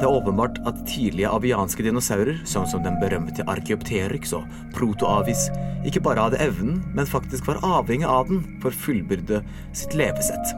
Det 0.00 0.06
er 0.08 0.16
åpenbart 0.16 0.56
at 0.64 0.78
tidlige 0.88 1.28
avianske 1.28 1.84
dinosaurer, 1.84 2.38
sånn 2.48 2.64
som 2.64 2.80
den 2.80 2.94
berømte 3.02 3.44
Archeopteryx 3.52 4.30
og 4.38 4.46
Protoavis, 4.72 5.50
ikke 5.84 6.00
bare 6.06 6.22
hadde 6.24 6.38
evnen, 6.40 6.78
men 6.96 7.08
faktisk 7.08 7.50
var 7.50 7.60
avhengig 7.60 8.08
av 8.08 8.30
den 8.30 8.40
for 8.62 8.72
å 8.72 8.80
fullbyrde 8.86 9.42
sitt 9.76 9.92
levesett. 10.00 10.54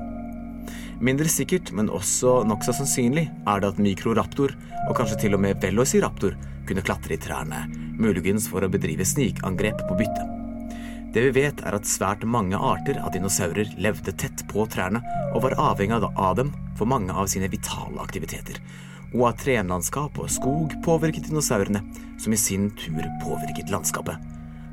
Mindre 1.02 1.26
sikkert, 1.26 1.72
men 1.74 1.90
også 1.90 2.44
nokså 2.46 2.76
sannsynlig, 2.78 3.24
er 3.50 3.64
det 3.64 3.72
at 3.72 3.80
mikroraptor, 3.82 4.54
og 4.84 4.94
kanskje 5.00 5.18
til 5.24 5.34
og 5.34 5.42
med 5.42 5.58
velociraptor, 5.64 6.38
kunne 6.68 6.86
klatre 6.86 7.16
i 7.16 7.18
trærne, 7.26 7.64
muligens 7.98 8.46
for 8.46 8.62
å 8.62 8.70
bedrive 8.70 9.02
snikangrep 9.02 9.82
på 9.88 9.98
bytte. 10.04 10.28
Det 11.12 11.26
vi 11.26 11.34
vet, 11.42 11.66
er 11.66 11.74
at 11.80 11.90
svært 11.90 12.22
mange 12.22 12.62
arter 12.62 13.02
av 13.02 13.10
dinosaurer 13.18 13.74
levde 13.82 14.14
tett 14.14 14.46
på 14.54 14.68
trærne 14.70 15.02
og 15.32 15.42
var 15.48 15.58
avhengig 15.72 15.98
av 15.98 16.38
dem 16.38 16.54
for 16.78 16.86
mange 16.86 17.10
av 17.10 17.26
sine 17.34 17.50
vitale 17.50 17.98
aktiviteter, 18.06 18.62
og 19.12 19.28
at 19.30 19.42
trenlandskap 19.44 20.18
og 20.20 20.30
skog 20.32 20.74
påvirket 20.84 21.28
dinosaurene, 21.28 21.82
som 22.20 22.32
i 22.32 22.40
sin 22.40 22.70
tur 22.80 23.02
påvirket 23.22 23.72
landskapet. 23.72 24.20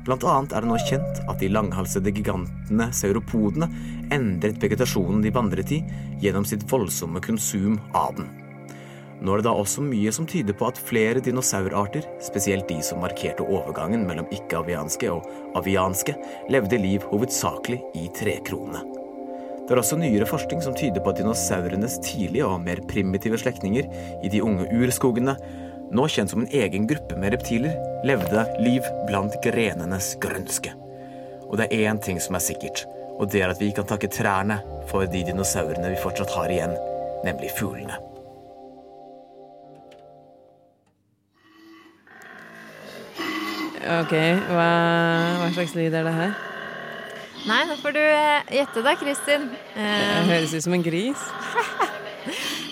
Blant 0.06 0.24
annet 0.24 0.54
er 0.56 0.64
det 0.64 0.70
nå 0.70 0.76
kjent 0.88 1.18
at 1.28 1.40
de 1.42 1.50
langhalsede 1.52 2.12
gigantene 2.16 2.86
sauropodene 2.96 3.68
endret 4.14 4.60
vegetasjonen 4.62 5.20
de 5.24 5.32
vandret 5.34 5.72
i 5.76 5.82
gjennom 6.22 6.46
sitt 6.48 6.64
voldsomme 6.70 7.20
konsum 7.24 7.76
av 7.92 8.16
den. 8.16 8.30
Nå 9.20 9.34
er 9.34 9.42
det 9.42 9.50
da 9.50 9.52
også 9.60 9.84
mye 9.84 10.12
som 10.16 10.24
tyder 10.28 10.56
på 10.56 10.70
at 10.70 10.80
flere 10.80 11.20
dinosaurarter, 11.20 12.06
spesielt 12.24 12.70
de 12.72 12.78
som 12.84 13.02
markerte 13.04 13.44
overgangen 13.44 14.06
mellom 14.08 14.30
ikke-avianske 14.32 15.12
og 15.12 15.28
avianske, 15.60 16.16
levde 16.48 16.80
liv 16.80 17.04
hovedsakelig 17.12 17.82
i 18.00 18.08
trekronene. 18.16 18.99
Det 19.70 19.76
er 19.76 19.84
også 19.84 20.00
nyere 20.00 20.26
forskning 20.26 20.64
som 20.64 20.74
tyder 20.74 20.98
på 20.98 21.12
at 21.12 21.20
dinosaurenes 21.20 22.00
tidlige 22.02 22.42
og 22.42 22.56
mer 22.64 22.80
primitive 22.90 23.38
slektninger 23.38 23.86
i 24.18 24.30
de 24.32 24.40
unge 24.42 24.64
urskogene, 24.74 25.36
nå 25.94 26.06
kjent 26.10 26.32
som 26.32 26.42
en 26.42 26.50
egen 26.50 26.88
gruppe 26.90 27.14
med 27.14 27.36
reptiler, 27.36 27.76
levde 28.02 28.42
liv 28.66 28.82
blant 29.06 29.36
grenenes 29.46 30.16
grønske. 30.18 30.74
Og 31.46 31.54
det 31.62 31.68
er 31.70 31.86
én 31.86 32.02
ting 32.02 32.18
som 32.18 32.34
er 32.34 32.42
sikkert, 32.42 32.82
og 33.14 33.30
det 33.30 33.44
er 33.44 33.54
at 33.54 33.62
vi 33.62 33.70
kan 33.70 33.86
takke 33.86 34.10
trærne 34.10 34.58
for 34.90 35.06
de 35.06 35.22
dinosaurene 35.30 35.94
vi 35.94 36.02
fortsatt 36.02 36.34
har 36.34 36.50
igjen, 36.50 36.74
nemlig 37.22 37.54
fuglene. 37.54 38.02
Ok, 44.02 44.18
hva, 44.50 44.70
hva 45.38 45.52
slags 45.54 45.78
lyd 45.78 45.94
er 45.94 46.10
det 46.10 46.20
her? 46.24 46.40
Nei, 47.48 47.60
nå 47.68 47.76
får 47.80 47.94
du 47.96 48.00
eh, 48.02 48.50
gjette 48.58 48.82
da, 48.84 48.92
Kristin. 49.00 49.46
Det 49.74 50.24
høres 50.28 50.52
ut 50.54 50.66
som 50.66 50.76
en 50.76 50.86
gris. 50.86 51.26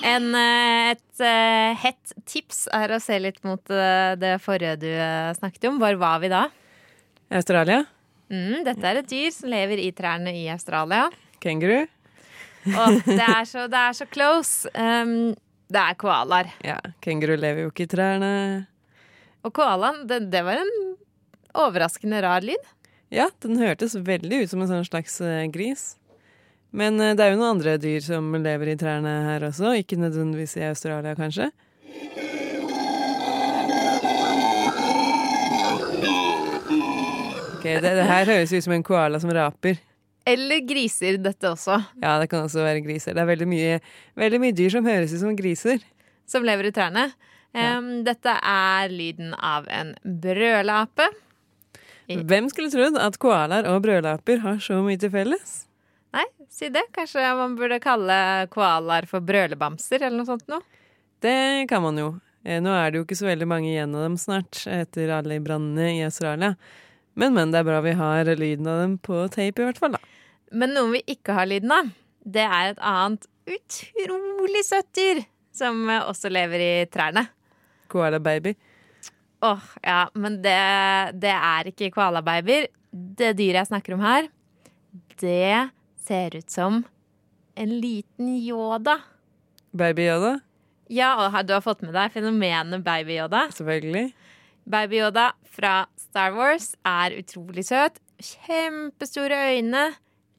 En, 0.08 0.28
eh, 0.36 0.92
et 0.92 1.22
uh, 1.24 1.72
hett 1.82 2.12
tips 2.28 2.68
er 2.76 2.92
å 2.94 3.00
se 3.02 3.16
litt 3.18 3.40
mot 3.44 3.60
det 3.66 4.34
forrige 4.44 4.76
du 4.84 4.86
snakket 5.40 5.66
om. 5.72 5.80
Hvor 5.82 5.96
var 5.98 6.20
vi 6.22 6.30
da? 6.30 6.44
Australia? 7.34 7.80
Mm, 8.30 8.62
dette 8.64 8.86
er 8.86 9.00
et 9.00 9.08
dyr 9.10 9.32
som 9.34 9.50
lever 9.50 9.82
i 9.82 9.88
trærne 9.96 10.32
i 10.36 10.46
Australia. 10.52 11.08
Kenguru? 11.42 11.88
Oh, 12.76 12.94
det 13.06 13.24
er 13.24 13.44
så, 13.48 13.66
det 13.72 13.80
er 13.80 13.96
så 13.96 14.06
close. 14.12 14.70
Um, 14.76 15.34
det 15.68 15.82
er 15.82 15.98
koalaer. 16.00 16.52
Ja, 16.64 16.78
kenguru 17.04 17.34
lever 17.36 17.66
jo 17.66 17.72
ikke 17.72 17.88
i 17.88 17.92
trærne. 17.92 18.32
Og 19.46 19.54
koalaen, 19.56 20.04
det, 20.08 20.22
det 20.32 20.44
var 20.46 20.62
en 20.62 20.74
overraskende 21.58 22.22
rar 22.24 22.44
lyd. 22.44 22.74
Ja, 23.08 23.30
den 23.40 23.56
hørtes 23.56 23.96
veldig 23.96 24.42
ut 24.44 24.50
som 24.50 24.60
en 24.60 24.68
sånn 24.68 24.84
slags 24.84 25.16
uh, 25.24 25.46
gris. 25.52 25.94
Men 26.76 27.00
uh, 27.00 27.14
det 27.16 27.24
er 27.24 27.32
jo 27.32 27.38
noen 27.40 27.56
andre 27.56 27.78
dyr 27.80 28.02
som 28.04 28.26
lever 28.36 28.74
i 28.74 28.78
trærne 28.80 29.14
her 29.24 29.46
også, 29.48 29.72
ikke 29.80 29.96
nødvendigvis 30.00 30.58
i 30.60 30.66
Australia, 30.68 31.14
kanskje. 31.16 31.48
Ok, 37.58 37.64
det, 37.64 37.94
det 37.96 38.04
her 38.06 38.28
høres 38.28 38.52
ut 38.52 38.66
som 38.66 38.74
en 38.76 38.84
koala 38.86 39.20
som 39.22 39.32
raper. 39.34 39.80
Eller 40.28 40.60
griser, 40.68 41.16
dette 41.24 41.48
også. 41.48 41.78
Ja, 42.02 42.18
det 42.20 42.28
kan 42.28 42.44
også 42.44 42.60
være 42.60 42.84
griser. 42.84 43.16
Det 43.16 43.22
er 43.24 43.30
veldig 43.30 43.48
mye, 43.48 43.78
veldig 44.20 44.42
mye 44.42 44.56
dyr 44.56 44.74
som 44.76 44.86
høres 44.86 45.14
ut 45.16 45.22
som 45.22 45.32
griser. 45.38 45.80
Som 46.28 46.44
lever 46.44 46.68
i 46.68 46.74
trærne. 46.76 47.06
Um, 47.56 47.56
ja. 47.56 47.78
Dette 48.10 48.34
er 48.36 48.92
lyden 48.92 49.32
av 49.32 49.64
en 49.72 49.94
brølape. 50.04 51.08
Hvem 52.08 52.48
skulle 52.48 52.72
trodd 52.72 52.96
at 53.00 53.18
koalaer 53.20 53.66
og 53.68 53.82
brødlaper 53.84 54.40
har 54.40 54.60
så 54.64 54.78
mye 54.84 55.00
til 55.00 55.12
felles? 55.12 55.58
Nei, 56.16 56.24
si 56.48 56.70
det. 56.72 56.86
Kanskje 56.96 57.24
man 57.36 57.56
burde 57.58 57.76
kalle 57.84 58.16
koalaer 58.52 59.08
for 59.10 59.24
brølebamser 59.24 60.00
eller 60.00 60.16
noe 60.22 60.28
sånt 60.28 60.48
noe? 60.48 60.64
Det 61.20 61.68
kan 61.68 61.84
man 61.84 62.00
jo. 62.00 62.08
Eh, 62.46 62.62
nå 62.64 62.72
er 62.72 62.90
det 62.90 63.00
jo 63.00 63.04
ikke 63.04 63.18
så 63.18 63.28
veldig 63.28 63.48
mange 63.50 63.72
igjen 63.74 63.96
av 63.98 64.06
dem 64.06 64.16
snart, 64.20 64.62
etter 64.70 65.12
alle 65.12 65.40
brannene 65.44 65.90
i 65.98 66.04
Australia. 66.06 66.54
Men, 67.18 67.34
men, 67.34 67.52
det 67.52 67.60
er 67.60 67.66
bra 67.66 67.80
vi 67.84 67.96
har 67.98 68.30
lyden 68.38 68.70
av 68.70 68.84
dem 68.84 68.94
på 69.02 69.24
tape, 69.34 69.60
i 69.60 69.66
hvert 69.66 69.80
fall, 69.80 69.98
da. 69.98 70.00
Men 70.54 70.72
noen 70.72 70.94
vi 70.94 71.02
ikke 71.12 71.34
har 71.36 71.48
lyden 71.50 71.74
av, 71.74 71.90
det 72.24 72.46
er 72.46 72.70
et 72.70 72.80
annet 72.80 73.26
utrolig 73.48 74.62
søtt 74.64 74.88
dyr 74.96 75.20
som 75.58 75.82
også 75.90 76.30
lever 76.32 76.62
i 76.62 76.72
trærne. 76.92 77.26
Koala-baby. 77.92 78.54
Åh, 79.42 79.60
ja, 79.84 80.08
men 80.18 80.40
det, 80.42 80.56
det 81.22 81.30
er 81.34 81.68
ikke 81.70 81.92
koalababyer. 81.94 82.66
Det 82.92 83.34
dyret 83.38 83.60
jeg 83.62 83.68
snakker 83.70 83.94
om 83.94 84.00
her, 84.02 84.28
det 85.20 85.68
ser 86.02 86.34
ut 86.38 86.50
som 86.50 86.80
en 87.58 87.74
liten 87.82 88.32
Yoda. 88.40 88.96
Baby 89.76 90.08
Yoda, 90.08 90.38
Ja, 90.88 91.10
og 91.20 91.34
du 91.46 91.52
har 91.52 91.60
fått 91.60 91.82
med 91.84 91.92
deg 91.92 92.14
fenomenet 92.14 92.82
Baby 92.86 93.18
Yoda. 93.20 93.46
selvfølgelig. 93.52 94.12
Baby 94.68 95.02
Yoda 95.02 95.26
fra 95.44 95.86
Star 96.00 96.32
Wars 96.32 96.70
er 96.88 97.18
utrolig 97.20 97.66
søt. 97.68 98.00
Kjempestore 98.18 99.36
øyne. 99.54 99.84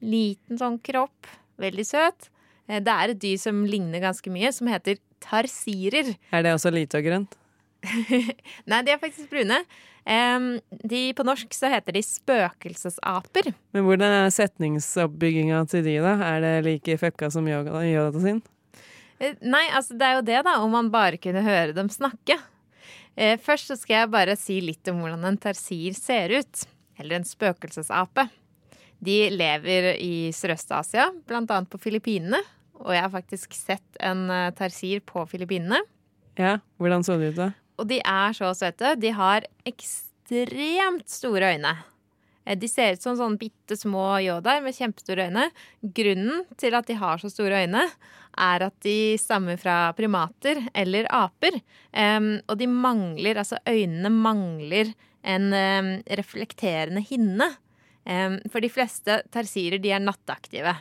Liten 0.02 0.58
sånn 0.58 0.78
kropp. 0.82 1.28
Veldig 1.60 1.86
søt. 1.86 2.28
Eh, 2.68 2.80
Det 2.80 2.88
er 2.92 3.10
et 3.14 3.20
dyr 3.22 3.38
som 3.38 3.64
ligner 3.64 4.00
ganske 4.00 4.30
mye, 4.32 4.52
som 4.52 4.66
heter 4.66 4.98
tarsirer. 5.20 6.16
Er 6.32 6.42
det 6.42 6.52
også 6.56 6.72
lite 6.72 6.98
og 6.98 7.04
grønt? 7.04 7.36
Nei, 8.70 8.82
de 8.84 8.92
er 8.92 9.00
faktisk 9.00 9.30
brune. 9.32 9.60
Um, 10.04 10.54
de, 10.88 11.10
på 11.16 11.24
norsk 11.26 11.52
så 11.54 11.70
heter 11.72 11.96
de 11.96 12.02
spøkelsesaper. 12.04 13.50
Men 13.76 13.84
hvordan 13.86 14.14
er 14.22 14.32
setningsoppbygginga 14.34 15.60
til 15.70 15.84
de, 15.86 15.98
da? 16.04 16.14
Er 16.32 16.44
det 16.44 16.54
like 16.66 16.96
fucka 17.00 17.30
som 17.32 17.48
yoga, 17.48 17.82
sin? 18.20 18.40
Uh, 19.20 19.34
Nei, 19.44 19.66
altså 19.76 19.96
det 19.98 20.08
er 20.08 20.18
jo 20.18 20.26
det, 20.30 20.40
da, 20.48 20.56
om 20.64 20.74
man 20.76 20.90
bare 20.92 21.20
kunne 21.20 21.44
høre 21.46 21.76
dem 21.76 21.92
snakke. 21.92 22.38
Uh, 23.18 23.36
først 23.42 23.72
så 23.72 23.78
skal 23.80 24.02
jeg 24.02 24.12
bare 24.12 24.36
si 24.40 24.60
litt 24.64 24.92
om 24.92 25.02
hvordan 25.04 25.28
en 25.32 25.40
tarsir 25.40 25.96
ser 25.98 26.36
ut. 26.40 26.66
Eller 27.00 27.20
en 27.20 27.28
spøkelsesape. 27.28 28.26
De 29.00 29.20
lever 29.32 29.94
i 29.96 30.28
Sørøst-Asia, 30.36 31.06
blant 31.28 31.48
annet 31.54 31.70
på 31.72 31.80
Filippinene. 31.80 32.42
Og 32.80 32.92
jeg 32.92 33.04
har 33.04 33.12
faktisk 33.12 33.56
sett 33.56 34.00
en 34.04 34.26
tersir 34.28 34.56
tarsir 34.56 35.02
på 35.04 35.24
Filippinene. 35.28 35.80
Ja, 36.40 36.58
hvordan 36.80 37.04
så 37.04 37.16
det 37.20 37.32
ut 37.32 37.40
da? 37.40 37.48
Og 37.80 37.88
de 37.88 38.00
er 38.04 38.36
så 38.36 38.52
søte. 38.56 38.94
De 39.00 39.12
har 39.16 39.46
ekstremt 39.68 41.08
store 41.08 41.54
øyne. 41.56 41.72
Eh, 42.44 42.56
De 42.58 42.68
ser 42.68 42.96
ut 42.96 43.02
som 43.02 43.16
sånne 43.16 43.40
bitte 43.40 43.76
små 43.78 44.20
yodaer 44.20 44.62
med 44.64 44.76
kjempestore 44.76 45.28
øyne. 45.28 45.50
Grunnen 45.82 46.44
til 46.60 46.76
at 46.76 46.86
de 46.86 46.98
har 47.00 47.18
så 47.18 47.30
store 47.32 47.64
øyne, 47.64 47.86
er 48.38 48.62
at 48.62 48.76
de 48.84 49.16
stammer 49.18 49.58
fra 49.58 49.92
primater 49.96 50.62
eller 50.74 51.08
aper. 51.10 51.58
Um, 51.92 52.38
og 52.46 52.58
de 52.60 52.68
mangler, 52.70 53.40
altså 53.40 53.58
øynene 53.66 54.10
mangler 54.10 54.92
en 55.26 55.50
um, 55.52 55.90
reflekterende 56.06 57.02
hinne. 57.02 57.50
Um, 58.06 58.38
for 58.52 58.62
de 58.62 58.70
fleste 58.70 59.18
tarsirer 59.34 59.82
de 59.82 59.90
er 59.92 60.04
nattaktive. 60.04 60.76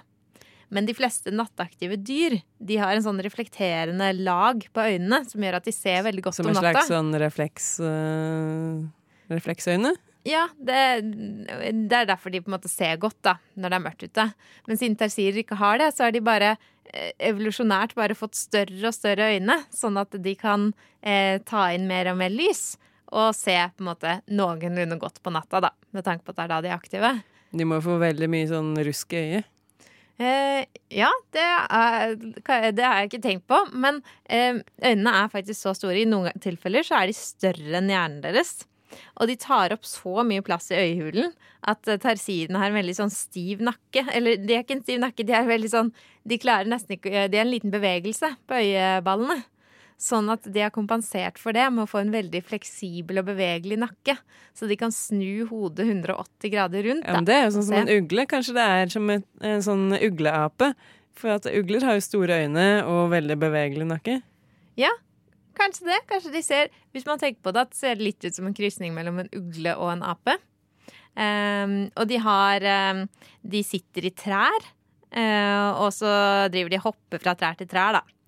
Men 0.69 0.85
de 0.85 0.93
fleste 0.93 1.33
nattaktive 1.33 1.97
dyr 1.97 2.39
de 2.61 2.77
har 2.77 2.93
en 2.93 3.05
sånn 3.05 3.21
reflekterende 3.25 4.11
lag 4.19 4.61
på 4.73 4.85
øynene 4.85 5.23
som 5.29 5.41
gjør 5.41 5.57
at 5.59 5.65
de 5.65 5.73
ser 5.73 6.03
veldig 6.05 6.27
godt 6.27 6.37
Som 6.37 6.51
en 6.51 6.59
slags 6.59 6.91
sånn 6.91 7.09
refleks... 7.21 7.71
øh, 7.81 8.85
refleksøyne? 9.33 9.95
Ja, 10.27 10.47
det, 10.57 10.79
det 11.89 11.95
er 11.95 12.09
derfor 12.09 12.33
de 12.33 12.41
på 12.43 12.51
en 12.51 12.57
måte 12.57 12.69
ser 12.71 12.99
godt 13.01 13.17
da, 13.25 13.37
når 13.55 13.71
det 13.71 13.77
er 13.77 13.85
mørkt 13.85 14.03
ute. 14.03 14.25
Men 14.67 14.79
siden 14.79 14.97
tarsirer 14.99 15.41
ikke 15.41 15.57
har 15.59 15.79
det, 15.81 15.93
så 15.95 16.05
har 16.05 16.13
de 16.13 16.21
bare 16.23 16.51
eh, 16.91 17.13
evolusjonært 17.31 17.95
bare 17.97 18.17
fått 18.19 18.37
større 18.37 18.91
og 18.91 18.95
større 18.95 19.31
øyne, 19.35 19.61
sånn 19.73 19.97
at 20.01 20.17
de 20.19 20.35
kan 20.37 20.69
eh, 21.01 21.39
ta 21.49 21.69
inn 21.73 21.87
mer 21.89 22.11
og 22.11 22.19
mer 22.19 22.33
lys. 22.35 22.73
Og 23.09 23.31
se 23.33 23.55
på 23.55 23.81
en 23.81 23.89
måte 23.89 24.19
noenlunde 24.29 24.99
godt 25.01 25.23
på 25.25 25.33
natta, 25.33 25.63
da, 25.65 25.71
med 25.95 26.05
tanke 26.05 26.27
på 26.27 26.35
at 26.35 26.41
det 26.41 26.45
er 26.45 26.51
da 26.51 26.59
de 26.61 26.69
er 26.69 26.77
aktive. 26.77 27.13
De 27.49 27.65
må 27.65 27.79
få 27.81 27.95
veldig 28.01 28.29
mye 28.29 28.49
sånn 28.51 28.75
rusk 28.85 29.15
i 29.15 29.23
øyet. 29.23 29.49
Eh, 30.19 30.65
ja, 30.91 31.09
det, 31.31 31.43
er, 31.71 32.15
det 32.75 32.83
har 32.83 32.97
jeg 32.99 33.09
ikke 33.09 33.21
tenkt 33.23 33.45
på. 33.49 33.59
Men 33.71 34.01
eh, 34.27 34.59
øynene 34.83 35.13
er 35.21 35.31
faktisk 35.31 35.61
så 35.61 35.75
store. 35.77 36.01
I 36.01 36.09
noen 36.09 36.43
tilfeller 36.43 36.83
så 36.85 36.99
er 36.99 37.11
de 37.11 37.15
større 37.15 37.79
enn 37.79 37.91
hjernen 37.91 38.19
deres. 38.25 38.57
Og 39.21 39.29
de 39.29 39.37
tar 39.39 39.75
opp 39.75 39.85
så 39.85 40.25
mye 40.25 40.43
plass 40.45 40.71
i 40.73 40.79
øyehulen 40.79 41.31
at 41.69 41.85
tarsiden 42.01 42.57
har 42.57 42.71
en 42.71 42.79
veldig 42.79 42.95
sånn 42.97 43.13
stiv 43.13 43.61
nakke. 43.63 44.03
Eller 44.15 44.41
de 44.41 44.55
er 44.55 44.65
ikke 44.65 44.79
en 44.79 44.83
stiv 44.85 44.99
nakke, 45.03 45.25
de 45.27 45.35
er 45.37 45.47
veldig 45.49 45.71
sånn 45.71 45.93
De 46.29 46.39
klarer 46.41 46.69
nesten 46.71 46.95
ikke 46.97 47.27
De 47.29 47.37
er 47.37 47.45
en 47.45 47.51
liten 47.51 47.73
bevegelse 47.73 48.33
på 48.49 48.59
øyeballene. 48.63 49.43
Sånn 49.99 50.31
at 50.31 50.45
de 50.47 50.61
har 50.63 50.71
kompensert 50.71 51.41
for 51.41 51.51
det 51.55 51.65
med 51.75 51.83
å 51.83 51.89
få 51.89 51.99
en 51.99 52.13
veldig 52.13 52.39
fleksibel 52.47 53.19
og 53.19 53.27
bevegelig 53.33 53.81
nakke. 53.81 54.15
Så 54.55 54.69
de 54.69 54.77
kan 54.79 54.93
snu 54.95 55.43
hodet 55.49 55.89
180 55.89 56.53
grader 56.53 56.85
rundt. 56.87 57.03
Ja, 57.03 57.17
men 57.17 57.27
det 57.27 57.35
er 57.35 57.43
jo 57.43 57.57
sånn 57.57 57.67
som 57.67 57.79
en 57.81 57.91
ugle. 57.91 58.23
Kanskje 58.31 58.55
det 58.55 58.67
er 58.77 58.93
som 58.93 59.11
et, 59.11 59.27
en 59.43 59.65
sånn 59.65 59.97
ugleape. 59.99 60.71
For 61.19 61.35
at 61.35 61.49
ugler 61.51 61.83
har 61.83 61.97
jo 61.97 62.05
store 62.05 62.37
øyne 62.45 62.67
og 62.87 63.11
veldig 63.11 63.35
bevegelig 63.41 63.89
nakke. 63.89 64.21
Ja, 64.79 64.93
kanskje 65.59 65.89
det. 65.91 65.99
Kanskje 66.07 66.31
de 66.37 66.43
ser 66.47 66.71
Hvis 66.95 67.07
man 67.09 67.19
tenker 67.19 67.43
på 67.43 67.51
det, 67.51 67.67
at 67.67 67.75
det 67.75 67.81
ser 67.81 67.99
litt 67.99 68.23
ut 68.23 68.39
som 68.39 68.47
en 68.47 68.55
krysning 68.55 68.95
mellom 68.95 69.19
en 69.19 69.33
ugle 69.35 69.75
og 69.75 69.97
en 69.97 70.05
ape. 70.07 70.37
Um, 71.19 71.89
og 71.99 72.07
de 72.07 72.21
har 72.23 72.63
um, 72.95 73.07
De 73.43 73.65
sitter 73.67 74.07
i 74.07 74.15
trær, 74.15 74.75
Uh, 75.09 75.73
og 75.81 75.87
så 75.89 76.09
driver 76.53 76.69
de 76.69 76.77
og 76.77 76.83
hopper 76.91 77.21
fra 77.23 77.33
trær 77.33 77.55
til 77.57 77.65
trær, 77.69 77.95
da. 77.97 78.18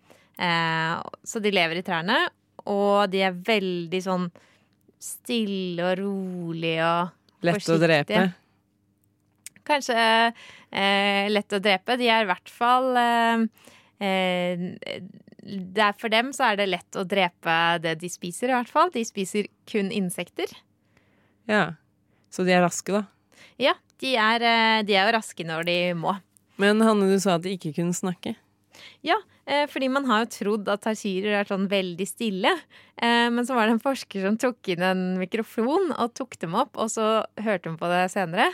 Eh, 0.41 0.93
så 1.27 1.41
de 1.43 1.51
lever 1.53 1.79
i 1.81 1.85
trærne, 1.85 2.17
og 2.65 3.09
de 3.13 3.21
er 3.27 3.35
veldig 3.45 4.01
sånn 4.05 4.27
stille 5.01 5.81
og 5.91 5.97
rolig 6.01 6.75
og 6.85 7.11
Lett 7.45 7.57
å 7.57 7.73
forsiktige. 7.73 7.87
drepe. 7.87 8.23
Kanskje 9.65 9.97
eh, 9.97 11.29
lett 11.31 11.53
å 11.53 11.61
drepe. 11.61 11.97
De 12.01 12.09
er 12.09 12.25
i 12.25 12.29
hvert 12.29 12.49
fall 12.53 12.89
eh, 13.01 13.45
eh, 14.01 14.65
For 15.97 16.13
dem 16.13 16.29
så 16.37 16.51
er 16.51 16.59
det 16.61 16.69
lett 16.69 16.97
å 16.97 17.05
drepe 17.07 17.55
det 17.81 17.95
de 18.01 18.09
spiser, 18.13 18.49
i 18.51 18.57
hvert 18.57 18.69
fall. 18.69 18.91
De 18.93 19.03
spiser 19.05 19.49
kun 19.69 19.89
insekter. 19.93 20.53
Ja. 21.49 21.75
Så 22.31 22.45
de 22.47 22.53
er 22.55 22.61
raske, 22.63 22.93
da. 22.93 23.05
Ja, 23.61 23.73
de 24.01 24.13
er, 24.17 24.45
eh, 24.45 24.83
de 24.85 24.97
er 24.97 25.09
jo 25.09 25.17
raske 25.17 25.45
når 25.45 25.65
de 25.69 25.77
må. 25.97 26.13
Men 26.61 26.81
Hanne, 26.85 27.09
du 27.09 27.17
sa 27.21 27.35
at 27.39 27.45
de 27.45 27.55
ikke 27.57 27.73
kunne 27.77 27.95
snakke. 27.97 28.35
Ja, 29.05 29.17
eh, 29.45 29.65
fordi 29.69 29.89
man 29.91 30.05
har 30.09 30.23
jo 30.25 30.31
trodd 30.35 30.69
at 30.71 30.83
tarsirer 30.85 31.39
er 31.41 31.49
sånn 31.49 31.67
veldig 31.71 32.07
stille. 32.09 32.53
Eh, 32.97 33.27
men 33.33 33.45
så 33.47 33.57
var 33.57 33.67
det 33.67 33.77
en 33.77 33.83
forsker 33.83 34.25
som 34.25 34.39
tok 34.41 34.71
inn 34.73 34.85
en 34.85 35.03
mikrofon 35.21 35.91
og 35.95 36.13
tok 36.17 36.37
dem 36.41 36.55
opp, 36.59 36.77
og 36.77 36.91
så 36.93 37.25
hørte 37.41 37.71
hun 37.71 37.79
på 37.81 37.89
det 37.91 38.05
senere. 38.13 38.49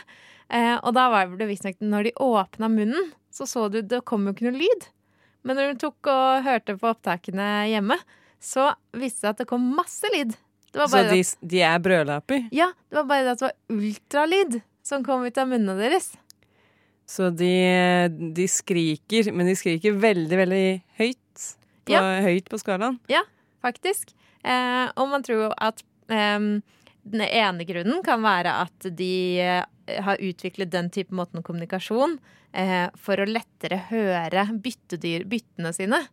Eh, 0.48 0.76
og 0.80 0.94
da 0.96 1.08
var 1.12 1.34
det 1.36 1.48
visstnok 1.50 1.80
når 1.84 2.08
de 2.08 2.14
åpna 2.24 2.70
munnen, 2.72 3.10
så 3.34 3.46
så 3.46 3.66
du 3.72 3.82
det 3.82 4.04
kom 4.08 4.26
jo 4.26 4.34
ikke 4.34 4.48
noe 4.48 4.60
lyd. 4.62 4.88
Men 5.46 5.56
når 5.60 5.72
hun 5.72 5.80
tok 5.80 6.08
og 6.10 6.44
hørte 6.44 6.74
på 6.80 6.90
opptakene 6.90 7.48
hjemme, 7.70 7.96
så 8.42 8.72
viste 8.96 9.20
det 9.20 9.24
seg 9.24 9.34
at 9.34 9.42
det 9.42 9.48
kom 9.50 9.64
masse 9.76 10.08
lyd. 10.14 10.34
Det 10.68 10.80
var 10.82 10.90
Så 10.92 11.02
de, 11.08 11.20
de 11.48 11.60
er 11.64 11.78
brødlaper. 11.80 12.48
ja, 12.52 12.72
det 12.90 12.98
var 13.00 13.06
bare 13.08 13.24
det 13.24 13.36
at 13.36 13.40
det 13.40 13.46
var 13.48 13.78
ultralyd 13.78 14.58
som 14.84 15.04
kom 15.04 15.24
ut 15.24 15.38
av 15.40 15.48
munnene 15.48 15.76
deres. 15.80 16.10
Så 17.08 17.30
de, 17.32 17.52
de 18.36 18.44
skriker, 18.52 19.30
men 19.32 19.48
de 19.48 19.56
skriker 19.56 19.96
veldig, 19.96 20.36
veldig 20.44 20.64
høyt. 21.00 21.44
På, 21.88 21.94
Ja. 21.94 22.02
Høyt 22.20 22.50
på 22.52 22.60
skalaen. 22.60 22.98
faktisk. 23.64 24.12
Eh, 24.44 24.86
og 24.94 25.08
man 25.10 25.24
tror 25.26 25.54
at 25.56 25.80
eh, 26.12 26.38
den 27.08 27.24
ene 27.24 27.64
grunnen 27.68 28.04
kan 28.04 28.22
være 28.22 28.52
at 28.66 28.90
de 28.98 29.40
eh, 29.40 29.64
har 30.04 30.20
utviklet 30.20 30.70
den 30.70 30.90
type 30.92 31.14
måten 31.16 31.42
kommunikasjon 31.42 32.18
eh, 32.52 32.86
for 33.00 33.18
å 33.18 33.28
lettere 33.28 33.80
høre 33.88 34.44
byttedyr, 34.52 35.24
byttene 35.28 35.72
sine. 35.72 36.04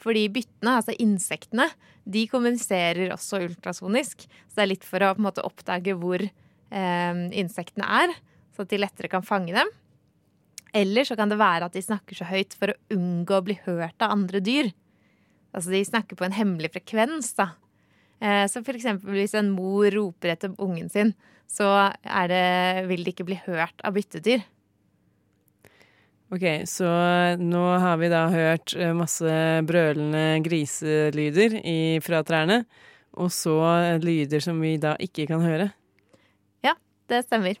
Fordi 0.00 0.26
byttene, 0.32 0.78
altså 0.78 0.94
insektene, 1.00 1.68
de 2.04 2.26
kommuniserer 2.30 3.12
også 3.14 3.42
ultrasonisk. 3.46 4.26
Så 4.46 4.58
det 4.58 4.64
er 4.64 4.72
litt 4.74 4.86
for 4.86 5.02
å 5.06 5.14
måte 5.22 5.44
oppdage 5.46 5.94
hvor 5.98 6.22
eh, 6.22 7.24
insektene 7.34 7.88
er, 8.04 8.14
så 8.54 8.64
at 8.64 8.70
de 8.70 8.80
lettere 8.80 9.10
kan 9.10 9.26
fange 9.26 9.54
dem. 9.56 9.70
Eller 10.74 11.06
så 11.06 11.16
kan 11.18 11.30
det 11.30 11.38
være 11.38 11.68
at 11.68 11.76
de 11.76 11.82
snakker 11.84 12.18
så 12.18 12.26
høyt 12.26 12.56
for 12.58 12.72
å 12.72 12.96
unngå 12.96 13.36
å 13.38 13.44
bli 13.46 13.58
hørt 13.66 14.02
av 14.02 14.14
andre 14.16 14.40
dyr. 14.42 14.72
Altså 15.54 15.70
de 15.70 15.84
snakker 15.86 16.18
på 16.18 16.26
en 16.26 16.34
hemmelig 16.34 16.72
frekvens, 16.74 17.30
da. 17.38 17.52
Eh, 18.18 18.44
så 18.50 18.62
for 18.66 18.74
eksempel 18.74 19.14
hvis 19.14 19.36
en 19.38 19.52
mor 19.54 19.86
roper 19.94 20.34
etter 20.34 20.54
ungen 20.58 20.90
sin, 20.90 21.14
så 21.50 21.68
det, 22.02 22.42
vil 22.88 23.04
de 23.04 23.14
ikke 23.14 23.26
bli 23.28 23.38
hørt 23.44 23.84
av 23.86 23.94
byttedyr. 23.94 24.42
Ok, 26.34 26.46
så 26.66 26.88
nå 27.38 27.62
har 27.78 28.00
vi 28.00 28.10
da 28.10 28.24
hørt 28.32 28.74
eh, 28.74 28.94
masse 28.96 29.34
brølende 29.68 30.40
griselyder 30.42 31.60
i, 31.60 31.78
fra 32.02 32.24
trærne. 32.26 32.64
Og 33.14 33.30
så 33.30 33.54
lyder 34.02 34.42
som 34.42 34.58
vi 34.58 34.74
da 34.82 34.96
ikke 34.98 35.28
kan 35.30 35.44
høre. 35.44 35.68
Ja, 36.66 36.74
Det 37.06 37.22
stemmer. 37.28 37.60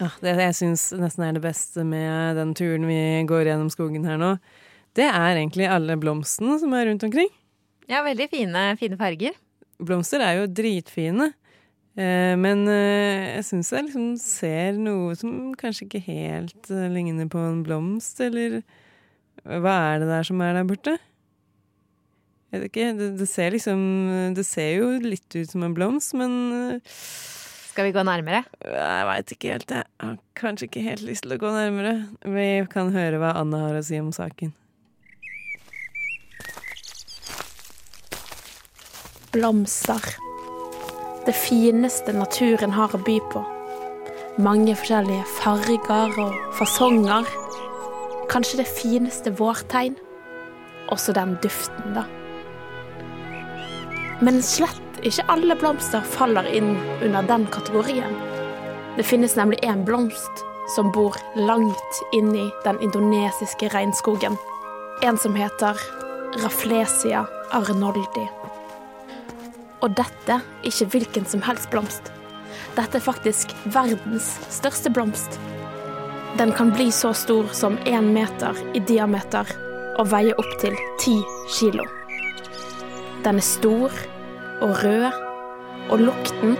Ja, 0.00 0.08
det 0.24 0.32
jeg 0.38 0.56
syns 0.56 0.86
nesten 0.96 1.26
er 1.26 1.36
det 1.36 1.42
beste 1.44 1.84
med 1.84 2.38
den 2.40 2.54
turen 2.56 2.86
vi 2.88 3.00
går 3.28 3.50
gjennom 3.50 3.68
skogen 3.72 4.06
her 4.08 4.16
nå, 4.20 4.30
det 4.96 5.04
er 5.06 5.36
egentlig 5.36 5.68
alle 5.70 5.98
blomstene 6.00 6.56
som 6.62 6.72
er 6.74 6.88
rundt 6.88 7.04
omkring. 7.06 7.28
Ja, 7.90 8.00
veldig 8.06 8.30
fine, 8.32 8.62
fine 8.80 8.96
farger. 8.98 9.36
Blomster 9.80 10.22
er 10.24 10.38
jo 10.38 10.48
dritfine, 10.56 11.30
eh, 12.00 12.32
men 12.40 12.64
eh, 12.70 13.36
jeg 13.36 13.46
syns 13.50 13.72
jeg 13.74 13.88
liksom 13.88 14.08
ser 14.22 14.80
noe 14.80 15.14
som 15.20 15.52
kanskje 15.60 15.86
ikke 15.86 16.02
helt 16.08 16.72
eh, 16.72 16.88
ligner 16.92 17.28
på 17.30 17.42
en 17.50 17.60
blomst, 17.66 18.22
eller 18.24 18.60
hva 19.44 19.76
er 19.92 20.02
det 20.02 20.10
der 20.10 20.26
som 20.28 20.40
er 20.44 20.56
der 20.56 20.68
borte? 20.68 20.96
Jeg 22.50 22.56
vet 22.56 22.70
ikke, 22.72 22.88
det, 22.98 23.10
det 23.20 23.28
ser 23.30 23.52
liksom 23.54 23.82
Det 24.34 24.42
ser 24.42 24.72
jo 24.80 24.88
litt 25.04 25.36
ut 25.36 25.52
som 25.52 25.62
en 25.62 25.76
blomst, 25.76 26.16
men 26.18 26.32
Skal 27.70 27.86
vi 27.86 27.92
gå 27.94 28.02
nærmere? 28.02 28.42
jeg 28.66 29.06
veit 29.06 29.32
ikke 29.32 29.52
helt, 29.52 29.70
jeg. 29.70 29.84
Har 30.02 30.16
kanskje 30.34 30.66
ikke 30.66 30.80
helt 30.82 31.04
lyst 31.06 31.22
til 31.22 31.36
å 31.36 31.38
gå 31.38 31.52
nærmere. 31.54 31.92
Vi 32.26 32.46
kan 32.72 32.90
høre 32.90 33.20
hva 33.22 33.30
Anna 33.38 33.60
har 33.68 33.78
å 33.78 33.82
si 33.86 34.00
om 34.02 34.10
saken. 34.10 34.50
Blomster. 39.30 40.02
Det 41.28 41.36
fineste 41.38 42.16
naturen 42.16 42.74
har 42.74 42.90
å 42.90 43.02
by 43.06 43.20
på. 43.30 43.44
Mange 44.42 44.74
forskjellige 44.74 45.30
farger 45.38 46.18
og 46.24 46.34
fasonger. 46.58 47.30
Kanskje 48.34 48.64
det 48.64 48.70
fineste 48.74 49.30
vårtegn. 49.38 49.94
Også 50.90 51.14
den 51.14 51.38
duften, 51.44 51.94
da. 51.94 52.08
Men 54.18 54.42
slett 54.42 54.89
ikke 55.06 55.24
alle 55.32 55.56
blomster 55.56 56.04
faller 56.16 56.46
inn 56.52 56.74
under 57.02 57.22
den 57.26 57.46
kategorien. 57.52 58.16
Det 58.96 59.06
finnes 59.06 59.36
nemlig 59.38 59.60
en 59.64 59.84
blomst 59.84 60.44
som 60.74 60.90
bor 60.92 61.16
langt 61.36 62.00
inni 62.12 62.50
den 62.64 62.80
indonesiske 62.84 63.70
regnskogen. 63.72 64.36
En 65.02 65.18
som 65.18 65.34
heter 65.34 65.78
Raflesia 66.42 67.24
arnoldi. 67.52 68.26
Og 69.80 69.96
dette 69.96 70.36
er 70.36 70.68
ikke 70.68 70.90
hvilken 70.92 71.26
som 71.26 71.42
helst 71.46 71.70
blomst. 71.72 72.12
Dette 72.76 73.00
er 73.00 73.04
faktisk 73.04 73.54
verdens 73.64 74.28
største 74.52 74.92
blomst. 74.92 75.40
Den 76.38 76.52
kan 76.54 76.70
bli 76.76 76.90
så 76.94 77.14
stor 77.16 77.48
som 77.56 77.78
én 77.88 78.12
meter 78.14 78.58
i 78.76 78.84
diameter 78.86 79.48
og 79.98 80.12
veie 80.12 80.36
opptil 80.38 80.76
ti 81.00 81.16
kilo. 81.56 81.86
Den 83.24 83.40
er 83.40 83.44
stor 83.44 83.96
og 84.60 84.84
rød, 84.84 85.12
og 85.90 85.98
lukten 85.98 86.56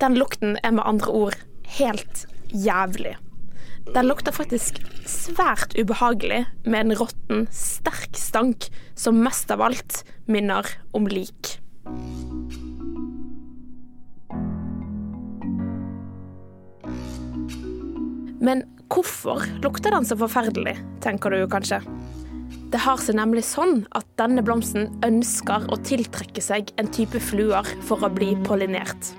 Den 0.00 0.14
lukten 0.16 0.56
er 0.64 0.70
med 0.70 0.82
andre 0.86 1.12
ord 1.12 1.34
helt 1.76 2.26
jævlig. 2.54 3.16
Den 3.94 4.06
lukter 4.08 4.32
faktisk 4.32 4.80
svært 5.06 5.74
ubehagelig 5.76 6.46
med 6.64 6.80
en 6.80 6.96
råtten, 6.96 7.46
sterk 7.52 8.16
stank 8.16 8.70
som 8.96 9.20
mest 9.20 9.50
av 9.52 9.60
alt 9.60 10.00
minner 10.26 10.64
om 10.96 11.06
lik. 11.10 11.58
Men 18.40 18.64
hvorfor 18.90 19.44
lukter 19.62 19.94
den 19.94 20.06
så 20.06 20.16
forferdelig, 20.18 20.76
tenker 21.04 21.30
du 21.30 21.44
kanskje? 21.50 21.80
Det 22.70 22.78
har 22.84 23.00
seg 23.02 23.16
nemlig 23.18 23.42
sånn 23.48 23.84
at 23.98 24.06
denne 24.20 24.42
blomsten 24.46 24.90
ønsker 25.06 25.66
å 25.70 25.78
tiltrekke 25.86 26.42
seg 26.42 26.70
en 26.78 26.90
type 26.94 27.18
fluer 27.22 27.66
for 27.86 28.02
å 28.06 28.10
bli 28.14 28.34
pollinert. 28.46 29.12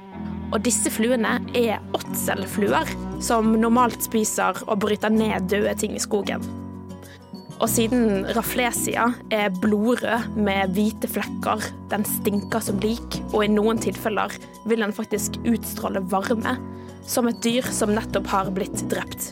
Og 0.51 0.63
disse 0.63 0.91
fluene 0.91 1.37
er 1.55 1.83
åtselfluer, 1.95 2.89
som 3.23 3.53
normalt 3.59 4.03
spiser 4.03 4.59
og 4.67 4.81
bryter 4.83 5.11
ned 5.11 5.47
døde 5.51 5.75
ting 5.79 5.95
i 5.95 6.03
skogen. 6.03 6.43
Og 7.61 7.67
siden 7.69 8.25
raflesia 8.33 9.11
er 9.31 9.51
blodrød 9.61 10.33
med 10.41 10.73
hvite 10.75 11.11
flekker, 11.11 11.67
den 11.91 12.07
stinker 12.07 12.63
som 12.63 12.79
lik, 12.81 13.19
og 13.29 13.45
i 13.45 13.51
noen 13.51 13.79
tilfeller 13.83 14.33
vil 14.65 14.81
den 14.81 14.95
faktisk 14.95 15.37
utstråle 15.43 16.01
varme, 16.11 16.55
som 17.05 17.29
et 17.29 17.43
dyr 17.45 17.67
som 17.73 17.93
nettopp 17.93 18.31
har 18.33 18.49
blitt 18.55 18.87
drept. 18.89 19.31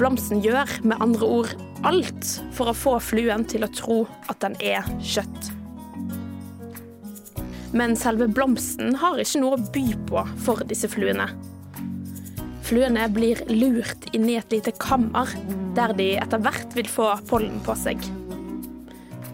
Blomsten 0.00 0.40
gjør 0.42 0.70
med 0.86 1.02
andre 1.04 1.28
ord 1.28 1.52
alt 1.86 2.28
for 2.56 2.70
å 2.70 2.76
få 2.76 2.94
fluen 3.02 3.44
til 3.48 3.66
å 3.66 3.72
tro 3.74 3.98
at 4.30 4.40
den 4.44 4.56
er 4.62 4.86
kjøtt. 5.02 5.50
Men 7.72 7.96
selve 7.96 8.28
blomsten 8.28 8.96
har 9.00 9.20
ikke 9.20 9.40
noe 9.40 9.56
å 9.56 9.64
by 9.72 9.84
på 10.08 10.24
for 10.44 10.62
disse 10.68 10.90
fluene. 10.92 11.28
Fluene 12.62 13.06
blir 13.12 13.40
lurt 13.50 14.06
inn 14.16 14.28
i 14.30 14.36
et 14.40 14.52
lite 14.52 14.74
kammer, 14.80 15.28
der 15.76 15.94
de 15.96 16.12
etter 16.20 16.40
hvert 16.44 16.76
vil 16.76 16.88
få 16.88 17.08
pollen 17.28 17.58
på 17.64 17.76
seg. 17.80 18.00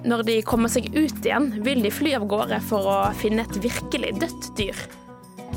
Når 0.09 0.25
de 0.29 0.39
kommer 0.47 0.71
seg 0.71 0.89
ut 0.95 1.27
igjen, 1.27 1.51
vil 1.67 1.83
de 1.85 1.93
fly 1.93 2.15
av 2.19 2.29
gårde 2.31 2.61
for 2.71 2.87
å 2.87 2.99
finne 3.19 3.45
et 3.45 3.61
virkelig 3.63 4.15
dødt 4.23 4.51
dyr. 4.59 4.83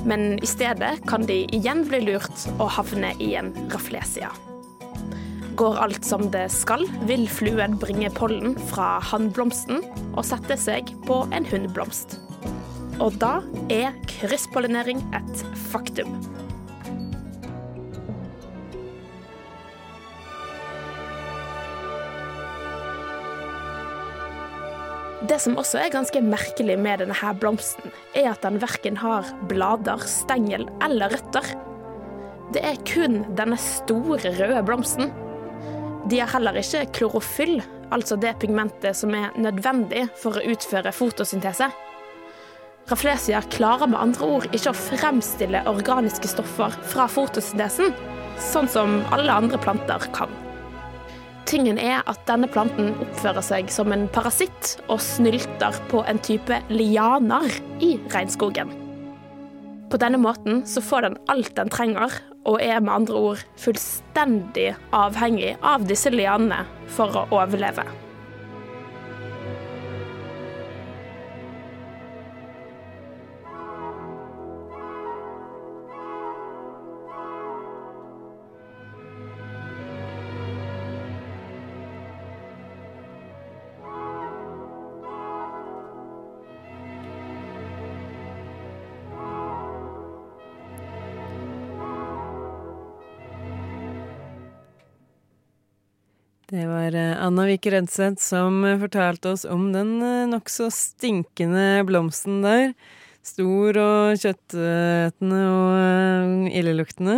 Men 0.06 0.40
i 0.42 0.50
stedet 0.50 0.96
kan 1.10 1.28
de 1.30 1.44
igjen 1.54 1.86
bli 1.88 2.02
lurt 2.10 2.48
og 2.58 2.72
havne 2.80 3.14
i 3.22 3.36
en 3.40 3.54
raflesia. 3.70 4.34
Går 5.62 5.78
alt 5.78 6.06
som 6.06 6.24
det 6.34 6.47
skal, 6.50 6.88
vil 7.06 7.28
fluen 7.30 7.76
bringe 7.78 8.08
pollen 8.17 8.56
fra 8.71 8.95
hannblomsten 9.12 9.84
og 10.15 10.24
sette 10.26 10.58
seg 10.58 10.89
på 11.06 11.19
en 11.38 11.45
hunnblomst. 11.45 12.15
Og 12.97 13.19
da 13.21 13.43
er 13.69 13.93
krysspollinering 14.10 15.04
et 15.13 15.45
faktum. 15.69 16.17
Det 25.30 25.38
som 25.45 25.62
også 25.62 25.86
er 25.86 25.93
ganske 25.93 26.26
merkelig 26.26 26.82
med 26.82 27.06
denne 27.06 27.21
her 27.21 27.38
blomsten, 27.38 27.93
er 28.17 28.34
at 28.34 28.41
den 28.41 28.58
verken 28.65 28.97
har 28.97 29.30
blader, 29.45 30.02
stengel 30.10 30.65
eller 30.82 31.13
røtter. 31.13 31.54
Det 32.58 32.65
er 32.65 32.82
kun 32.89 33.28
denne 33.38 33.62
store 33.62 34.34
røde 34.41 34.65
blomsten. 34.65 35.13
De 36.10 36.20
har 36.20 36.32
heller 36.34 36.58
ikke 36.58 36.88
klorofyll, 36.98 37.60
altså 37.94 38.18
det 38.18 38.38
pigmentet 38.42 38.98
som 38.98 39.14
er 39.14 39.36
nødvendig 39.38 40.08
for 40.18 40.40
å 40.40 40.46
utføre 40.54 40.94
fotosyntese. 40.96 41.70
Raflesia 42.90 43.44
klarer 43.54 43.92
med 43.92 44.02
andre 44.02 44.30
ord 44.36 44.48
ikke 44.50 44.74
å 44.74 44.78
fremstille 44.78 45.62
organiske 45.70 46.32
stoffer 46.32 46.74
fra 46.90 47.06
fotosyntesen, 47.12 47.94
sånn 48.42 48.70
som 48.72 48.98
alle 49.14 49.36
andre 49.44 49.60
planter 49.62 50.08
kan. 50.16 50.34
Tingen 51.46 51.78
er 51.82 52.02
at 52.10 52.22
denne 52.30 52.50
planten 52.50 52.94
oppfører 53.04 53.44
seg 53.46 53.70
som 53.74 53.92
en 53.94 54.08
parasitt 54.14 54.78
og 54.88 55.02
snylter 55.04 55.78
på 55.92 56.04
en 56.08 56.22
type 56.24 56.62
lianer 56.72 57.48
i 57.84 57.96
regnskogen. 58.14 58.72
På 59.92 60.00
denne 60.00 60.22
måten 60.22 60.62
så 60.70 60.82
får 60.82 61.08
den 61.08 61.18
alt 61.34 61.54
den 61.58 61.72
trenger, 61.74 62.14
og 62.45 62.62
er 62.63 62.80
med 62.82 62.93
andre 62.93 63.25
ord 63.32 63.43
fullstendig 63.62 64.71
avhengig 64.95 65.56
av 65.62 65.86
disse 65.89 66.13
lianene 66.13 66.63
for 66.91 67.13
å 67.17 67.27
overleve. 67.36 67.86
Det 96.62 96.67
var 96.69 96.93
eh, 96.93 97.17
Anna 97.17 97.47
Vike 97.50 97.71
Rødseth 97.74 98.21
som 98.21 98.60
eh, 98.67 98.78
fortalte 98.78 99.32
oss 99.34 99.47
om 99.50 99.71
den 99.74 99.95
eh, 100.06 100.28
nokså 100.30 100.67
stinkende 100.69 101.82
blomsten 101.88 102.43
der. 102.43 102.74
Stor 103.26 103.78
og 103.82 104.19
kjøttetende 104.21 105.39
og 105.50 106.52
illeluktende. 106.54 107.15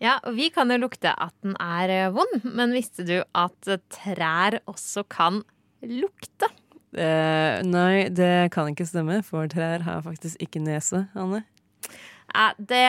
Ja, 0.00 0.14
og 0.24 0.38
vi 0.38 0.48
kan 0.54 0.72
jo 0.72 0.78
lukte 0.80 1.12
at 1.12 1.34
den 1.44 1.58
er 1.60 2.14
vond, 2.14 2.38
men 2.56 2.72
visste 2.72 3.04
du 3.04 3.18
at 3.20 3.68
trær 3.92 4.56
også 4.64 5.04
kan 5.12 5.42
lukte? 5.84 6.48
Eh, 6.96 7.60
nei, 7.68 8.06
det 8.08 8.48
kan 8.54 8.70
ikke 8.72 8.86
stemme, 8.88 9.18
for 9.26 9.50
trær 9.52 9.84
har 9.84 10.00
faktisk 10.06 10.40
ikke 10.40 10.62
nese, 10.64 11.02
Anne. 11.12 11.42
Ja, 12.32 12.46
det, 12.56 12.80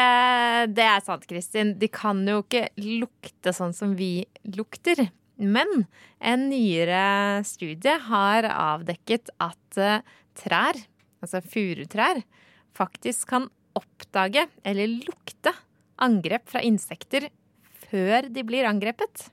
det 0.80 0.88
er 0.88 1.04
sant, 1.04 1.28
Kristin. 1.28 1.76
De 1.84 1.92
kan 1.92 2.24
jo 2.32 2.46
ikke 2.46 2.70
lukte 2.80 3.52
sånn 3.52 3.76
som 3.76 3.98
vi 4.00 4.14
lukter. 4.56 5.04
Men 5.42 5.86
en 6.22 6.48
nyere 6.52 7.42
studie 7.48 7.96
har 8.08 8.48
avdekket 8.50 9.32
at 9.42 9.80
eh, 9.82 10.06
trær, 10.38 10.78
altså 11.24 11.42
furutrær, 11.42 12.22
faktisk 12.78 13.32
kan 13.34 13.50
oppdage 13.78 14.46
eller 14.66 14.92
lukte 15.08 15.54
angrep 16.04 16.46
fra 16.52 16.62
insekter 16.66 17.30
før 17.90 18.30
de 18.30 18.46
blir 18.46 18.70
angrepet. 18.70 19.28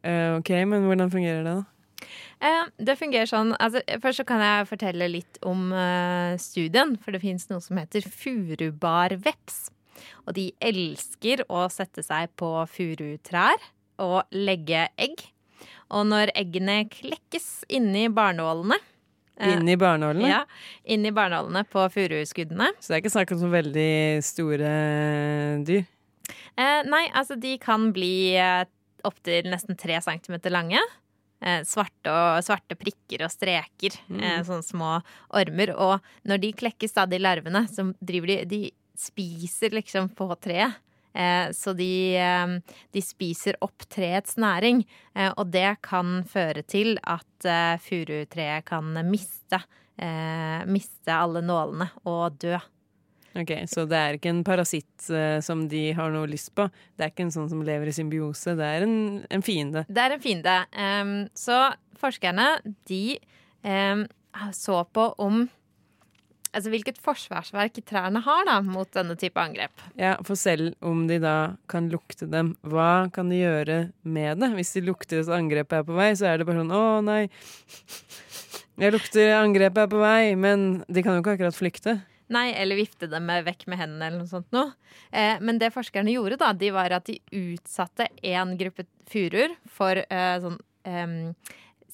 Eh, 0.00 0.36
ok, 0.38 0.52
men 0.68 0.88
hvordan 0.88 1.12
fungerer 1.12 1.44
det, 1.44 1.54
da? 1.58 2.06
Eh, 2.44 2.64
det 2.88 2.98
fungerer 3.00 3.28
sånn 3.28 3.54
altså, 3.56 3.80
Først 4.02 4.20
så 4.20 4.26
kan 4.28 4.42
jeg 4.44 4.66
fortelle 4.68 5.08
litt 5.08 5.38
om 5.44 5.70
studien. 6.40 6.94
For 7.00 7.12
det 7.12 7.24
fins 7.24 7.48
noe 7.52 7.64
som 7.64 7.80
heter 7.80 8.04
furubarveps. 8.04 9.66
Og 10.28 10.36
de 10.36 10.50
elsker 10.60 11.42
å 11.48 11.64
sette 11.72 12.04
seg 12.04 12.32
på 12.36 12.50
furutrær 12.68 13.56
og 14.02 14.22
legge 14.34 14.86
egg. 15.00 15.24
Og 15.94 16.06
når 16.08 16.32
eggene 16.34 16.80
klekkes 16.90 17.66
inni 17.70 18.08
barnålene 18.10 18.78
eh, 19.38 19.52
Inni 19.52 19.76
barnålene? 19.78 20.30
Ja, 20.32 20.40
inni 20.82 21.12
barnålene 21.14 21.62
på 21.70 21.84
furuskuddene. 21.94 22.72
Så 22.80 22.90
det 22.90 22.96
er 22.96 23.04
ikke 23.04 23.14
snakk 23.14 23.34
om 23.36 23.42
så 23.44 23.50
veldig 23.52 23.92
store 24.26 24.72
dyr? 25.68 25.84
Eh, 26.56 26.80
nei, 26.88 27.04
altså 27.14 27.36
de 27.38 27.54
kan 27.62 27.92
bli 27.94 28.34
eh, 28.40 28.64
opptil 29.06 29.50
nesten 29.52 29.78
tre 29.78 30.00
centimeter 30.02 30.50
lange. 30.50 30.80
Eh, 31.44 31.60
svarte, 31.68 32.10
og, 32.10 32.40
svarte 32.44 32.78
prikker 32.80 33.26
og 33.26 33.32
streker. 33.32 33.98
Mm. 34.08 34.22
Eh, 34.22 34.40
sånne 34.46 34.66
små 34.66 34.96
ormer. 35.36 35.74
Og 35.76 36.10
når 36.28 36.42
de 36.42 36.52
klekkes, 36.62 36.96
da, 36.96 37.06
de 37.06 37.20
larvene, 37.20 37.66
så 37.70 37.90
driver 38.00 38.32
de 38.32 38.42
De 38.50 38.60
spiser 38.96 39.74
liksom 39.76 40.08
på 40.16 40.30
treet. 40.40 40.80
Eh, 41.16 41.48
så 41.56 41.72
de, 41.72 42.16
eh, 42.20 42.76
de 42.92 43.02
spiser 43.02 43.56
opp 43.64 43.86
treets 43.88 44.36
næring. 44.40 44.84
Eh, 45.16 45.32
og 45.32 45.50
det 45.54 45.78
kan 45.86 46.20
føre 46.28 46.62
til 46.62 46.96
at 47.02 47.24
furutreet 47.84 48.64
kan 48.66 48.88
miste, 49.06 49.58
miste 50.66 51.12
alle 51.12 51.42
nålene 51.44 51.86
og 52.08 52.38
dø. 52.42 52.56
Ok, 53.36 53.52
Så 53.68 53.84
det 53.88 53.96
er 53.96 54.16
ikke 54.16 54.32
en 54.32 54.44
parasitt 54.46 55.08
uh, 55.12 55.38
som 55.44 55.66
de 55.68 55.90
har 55.96 56.12
noe 56.14 56.28
lyst 56.30 56.54
på? 56.56 56.64
Det 56.96 57.04
er 57.04 57.12
ikke 57.12 57.26
en 57.26 57.34
sånn 57.34 57.50
som 57.52 57.60
lever 57.66 57.90
i 57.90 57.94
symbiose? 57.94 58.54
Det 58.56 58.64
er 58.64 58.86
en, 58.86 58.96
en 59.28 59.44
fiende? 59.44 59.84
Det 59.92 60.02
er 60.02 60.14
en 60.16 60.22
fiende. 60.24 60.54
Um, 60.72 61.12
så 61.36 61.58
forskerne, 62.00 62.48
de 62.88 63.18
um, 63.60 64.06
så 64.56 64.80
på 64.88 65.10
om 65.22 65.44
Altså 66.56 66.72
hvilket 66.72 66.96
forsvarsverk 67.04 67.82
trærne 67.84 68.22
har 68.24 68.46
da, 68.48 68.54
mot 68.64 68.88
denne 68.96 69.12
type 69.20 69.36
angrep. 69.36 69.82
Ja, 70.00 70.14
For 70.24 70.38
selv 70.40 70.72
om 70.80 71.04
de 71.10 71.18
da 71.20 71.36
kan 71.68 71.90
lukte 71.92 72.28
dem, 72.32 72.54
hva 72.64 73.10
kan 73.12 73.28
de 73.28 73.42
gjøre 73.42 73.78
med 74.08 74.40
det? 74.40 74.54
Hvis 74.56 74.72
de 74.78 74.86
lukter 74.88 75.20
at 75.20 75.32
angrepet 75.36 75.82
er 75.82 75.84
på 75.84 75.98
vei, 75.98 76.10
så 76.16 76.30
er 76.30 76.40
det 76.40 76.48
bare 76.48 76.62
sånn 76.62 76.72
'Å, 76.72 77.04
nei, 77.04 77.28
jeg 78.80 78.92
lukter 78.96 79.36
angrepet 79.36 79.84
er 79.84 79.92
på 79.92 80.00
vei', 80.00 80.36
men 80.36 80.84
de 80.88 81.04
kan 81.04 81.16
jo 81.16 81.20
ikke 81.20 81.36
akkurat 81.36 81.56
flykte. 81.60 81.98
Nei, 82.32 82.50
eller 82.58 82.80
vifte 82.80 83.06
dem 83.06 83.28
vekk 83.28 83.66
med 83.70 83.78
hendene 83.78 84.08
eller 84.08 84.24
noe 84.24 84.30
sånt 84.30 84.48
noe. 84.54 84.72
Eh, 85.12 85.38
men 85.40 85.60
det 85.62 85.70
forskerne 85.74 86.10
gjorde, 86.10 86.40
da, 86.40 86.50
de 86.52 86.72
var 86.74 86.90
at 86.96 87.06
de 87.06 87.20
utsatte 87.30 88.08
én 88.24 88.56
gruppe 88.58 88.86
furuer 89.06 89.54
for 89.70 90.00
eh, 90.02 90.38
sånn 90.42 90.58
eh, 90.88 91.14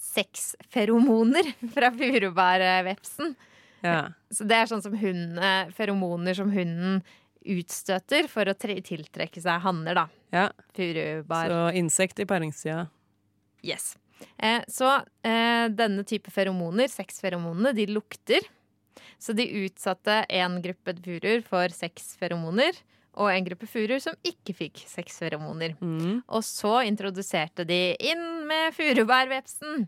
seks 0.00 0.54
feromoner 0.72 1.50
fra 1.74 1.92
furubærvepsen. 1.92 3.34
Ja. 3.82 4.12
Så 4.36 4.46
det 4.48 4.58
er 4.58 4.70
sånn 4.70 4.84
som 4.84 4.94
hun, 4.96 5.40
feromoner 5.76 6.36
som 6.38 6.52
hunden 6.54 7.02
utstøter 7.42 8.28
for 8.30 8.46
å 8.46 8.54
tiltrekke 8.54 9.42
seg 9.42 9.64
hanner, 9.64 9.98
da. 9.98 10.06
ja. 10.34 10.46
Furubar. 10.76 11.50
Så 11.50 11.62
insekt 11.80 12.22
i 12.22 12.26
paringstida. 12.28 12.86
Yes. 13.66 13.96
Eh, 14.38 14.62
så 14.70 14.94
eh, 15.26 15.66
denne 15.74 16.04
type 16.06 16.30
feromoner, 16.30 16.90
sexferomonene, 16.90 17.74
de 17.76 17.88
lukter. 17.90 18.46
Så 19.22 19.34
de 19.38 19.46
utsatte 19.62 20.22
en 20.34 20.58
gruppe 20.62 20.94
furuer 21.02 21.42
for 21.46 21.72
sexferomoner 21.74 22.78
og 23.20 23.28
en 23.28 23.46
gruppe 23.46 23.68
furuer 23.68 24.00
som 24.02 24.16
ikke 24.26 24.54
fikk 24.56 24.82
sexferomoner. 24.88 25.76
Mm. 25.80 26.22
Og 26.26 26.44
så 26.46 26.80
introduserte 26.88 27.66
de 27.68 27.92
inn 28.00 28.24
med 28.48 28.72
furubærvepsen. 28.76 29.86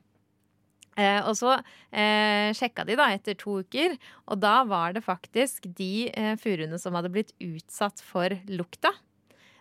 Eh, 0.94 1.20
og 1.26 1.34
så 1.38 1.56
eh, 1.90 2.52
sjekka 2.54 2.84
de 2.86 2.96
da 2.98 3.08
etter 3.14 3.34
to 3.38 3.58
uker, 3.64 3.96
og 4.30 4.38
da 4.42 4.60
var 4.68 4.94
det 4.94 5.02
faktisk 5.06 5.66
de 5.78 6.06
eh, 6.12 6.34
furuene 6.40 6.78
som 6.78 6.94
hadde 6.94 7.10
blitt 7.14 7.34
utsatt 7.42 8.02
for 8.04 8.36
lukta. 8.50 8.94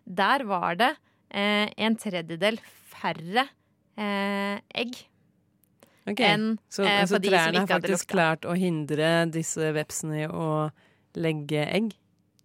Der 0.06 0.46
var 0.46 0.78
det 0.78 0.91
eh, 1.34 1.72
en 1.74 1.98
tredjedel 1.98 2.60
færre 2.93 3.48
eh, 3.98 4.62
egg 4.78 4.93
okay. 6.06 6.28
enn 6.36 6.48
Så, 6.69 6.86
eh, 6.86 7.02
så 7.10 7.22
trærne 7.24 7.63
har 7.63 7.72
faktisk 7.72 8.13
klart 8.13 8.46
å 8.46 8.56
hindre 8.60 9.26
disse 9.34 9.74
vepsene 9.76 10.26
i 10.26 10.30
å 10.30 10.69
legge 11.17 11.65
egg? 11.65 11.93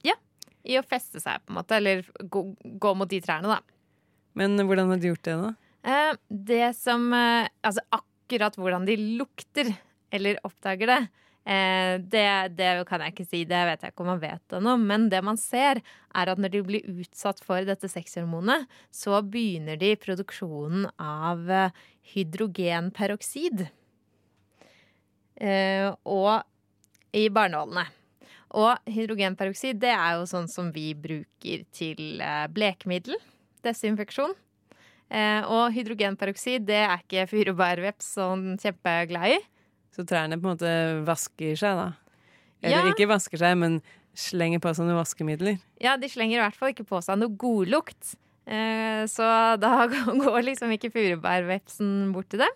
Ja. 0.07 0.16
I 0.64 0.81
å 0.81 0.85
feste 0.87 1.20
seg, 1.20 1.44
på 1.44 1.53
en 1.53 1.61
måte. 1.61 1.77
Eller 1.77 2.05
gå, 2.24 2.44
gå 2.57 2.96
mot 2.96 3.09
de 3.11 3.20
trærne, 3.24 3.59
da. 3.59 3.61
Men 4.38 4.57
hvordan 4.61 4.92
har 4.92 5.01
de 5.01 5.12
gjort 5.12 5.24
det, 5.29 5.37
da? 5.40 5.55
Eh, 5.88 6.12
det 6.29 6.74
som 6.77 7.07
Altså 7.14 7.85
akkurat 7.87 8.05
hvordan 8.36 8.86
de 8.86 8.96
lukter, 9.18 9.72
eller 10.10 10.38
oppdager 10.44 10.86
det, 10.86 11.00
eh, 11.48 11.98
det, 12.00 12.56
det 12.56 12.86
kan 12.88 13.00
jeg 13.00 13.14
ikke 13.14 13.28
si. 13.28 13.44
Det 13.48 13.60
vet 13.68 13.82
jeg 13.82 13.92
ikke 13.92 14.04
om 14.04 14.10
man 14.12 14.22
vet 14.22 14.52
ennå. 14.52 14.76
Men 14.80 15.08
det 15.08 15.22
man 15.24 15.36
ser, 15.36 15.80
er 16.14 16.32
at 16.32 16.38
når 16.38 16.52
de 16.52 16.62
blir 16.62 16.88
utsatt 17.00 17.40
for 17.44 17.64
dette 17.64 17.88
sexhormonet, 17.88 18.66
så 18.90 19.22
begynner 19.22 19.78
de 19.80 19.94
produksjonen 19.96 20.88
av 20.98 21.48
eh, 21.50 21.70
hydrogenperoksid. 22.14 23.68
Eh, 25.38 25.88
og 26.04 26.42
i 27.16 27.28
barnålene. 27.32 27.86
Og 28.58 28.88
hydrogenperoksid 28.88 29.80
det 29.80 29.92
er 29.92 30.16
jo 30.16 30.28
sånn 30.28 30.48
som 30.48 30.70
vi 30.72 30.94
bruker 30.96 31.64
til 31.72 32.20
blekemiddel. 32.52 33.16
Desinfeksjon. 33.64 34.32
Eh, 35.09 35.40
og 35.49 35.73
hydrogenperoksid 35.73 36.66
det 36.68 36.83
er 36.85 36.99
ikke 37.01 37.25
furubærveps 37.31 38.11
sånn 38.18 38.59
kjempeglad 38.61 39.38
i. 39.38 39.38
Så 39.97 40.05
trærne 40.09 40.37
på 40.37 40.44
en 40.51 40.53
måte 40.57 40.73
vasker 41.07 41.57
seg, 41.57 41.79
da? 41.81 41.88
Eller 42.62 42.85
Ja. 42.85 42.92
ikke 42.92 43.09
vasker 43.09 43.40
seg, 43.40 43.57
men 43.57 43.81
slenger 44.14 44.61
på 44.61 44.75
seg 44.75 44.85
noen 44.87 44.99
vaskemidler? 45.01 45.59
Ja, 45.81 45.97
de 45.97 46.09
slenger 46.11 46.38
i 46.38 46.42
hvert 46.42 46.59
fall 46.59 46.75
ikke 46.75 46.87
på 46.88 47.01
seg 47.03 47.18
noe 47.18 47.33
godlukt. 47.40 48.16
Eh, 48.47 49.05
så 49.09 49.57
da 49.61 49.87
går 50.25 50.42
liksom 50.44 50.73
ikke 50.77 50.92
furubærvepsen 50.92 52.12
bort 52.12 52.29
til 52.29 52.44
dem. 52.44 52.55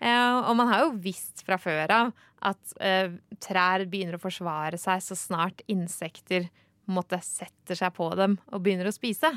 Eh, 0.00 0.48
og 0.48 0.56
man 0.56 0.68
har 0.72 0.84
jo 0.86 0.94
visst 0.98 1.44
fra 1.46 1.56
før 1.58 1.90
av 1.90 2.12
at 2.44 2.74
trær 3.40 3.86
begynner 3.88 4.18
å 4.18 4.20
forsvare 4.20 4.76
seg 4.76 5.00
så 5.00 5.16
snart 5.16 5.62
insekter 5.72 6.50
måtte 6.84 7.16
sette 7.24 7.54
setter 7.64 7.78
seg 7.80 7.94
på 7.96 8.10
dem 8.18 8.34
og 8.52 8.60
begynner 8.62 8.90
å 8.90 8.92
spise. 8.92 9.30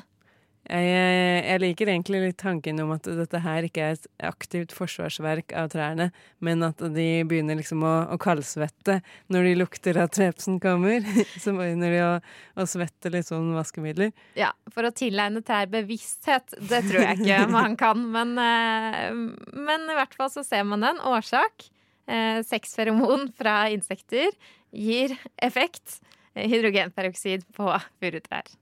Jeg, 0.67 1.43
jeg, 1.45 1.59
liker 1.63 1.89
egentlig 1.93 2.19
litt 2.25 2.37
tanken 2.41 2.81
om 2.83 2.89
at 2.91 3.05
dette 3.07 3.39
her 3.39 3.63
ikke 3.63 3.85
er 3.85 3.93
et 3.95 4.07
aktivt 4.27 4.73
forsvarsverk 4.75 5.53
av 5.55 5.69
trærne, 5.71 6.09
men 6.43 6.65
at 6.67 6.81
de 6.91 7.05
begynner 7.27 7.55
liksom 7.59 7.85
å, 7.87 7.93
å 8.11 8.17
kaldsvette 8.19 8.97
når 9.31 9.47
de 9.47 9.53
lukter 9.61 9.99
at 10.03 10.19
vepsen 10.19 10.59
kommer. 10.63 11.07
Så 11.43 11.55
begynner 11.55 11.95
de 11.95 12.03
å, 12.03 12.11
å 12.59 12.67
svette 12.67 13.13
litt 13.13 13.29
sånn 13.29 13.53
vaskemidler. 13.55 14.11
Ja, 14.39 14.51
For 14.73 14.89
å 14.89 14.91
tilegne 14.91 15.43
trær 15.45 15.71
bevissthet, 15.71 16.57
det 16.59 16.83
tror 16.89 17.05
jeg 17.05 17.23
ikke 17.23 17.39
man 17.57 17.79
kan. 17.79 18.03
Men, 18.11 18.35
eh, 18.35 19.07
men 19.55 19.87
i 19.87 19.97
hvert 20.01 20.19
fall 20.19 20.33
så 20.35 20.43
ser 20.47 20.67
man 20.67 20.83
den. 20.83 20.99
årsak. 20.99 21.69
Eh, 22.11 22.43
Sexferomon 22.43 23.29
fra 23.39 23.65
insekter 23.71 24.35
gir 24.75 25.15
effekt. 25.39 26.01
Hydrogenperoksid 26.37 27.47
på 27.55 27.71
furutrær. 27.97 28.57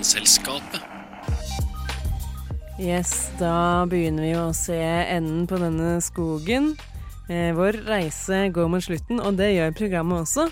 Vitenselskapet. 0.00 0.80
Yes, 2.80 3.10
da 3.36 3.84
begynner 3.84 4.24
vi 4.24 4.30
å 4.40 4.46
se 4.56 4.78
enden 4.80 5.42
på 5.44 5.58
denne 5.60 5.98
skogen. 6.00 6.70
Eh, 7.28 7.50
vår 7.52 7.82
reise 7.84 8.46
går 8.48 8.70
mot 8.72 8.80
slutten, 8.80 9.20
og 9.20 9.36
det 9.36 9.50
gjør 9.58 9.76
programmet 9.76 10.22
også. 10.24 10.46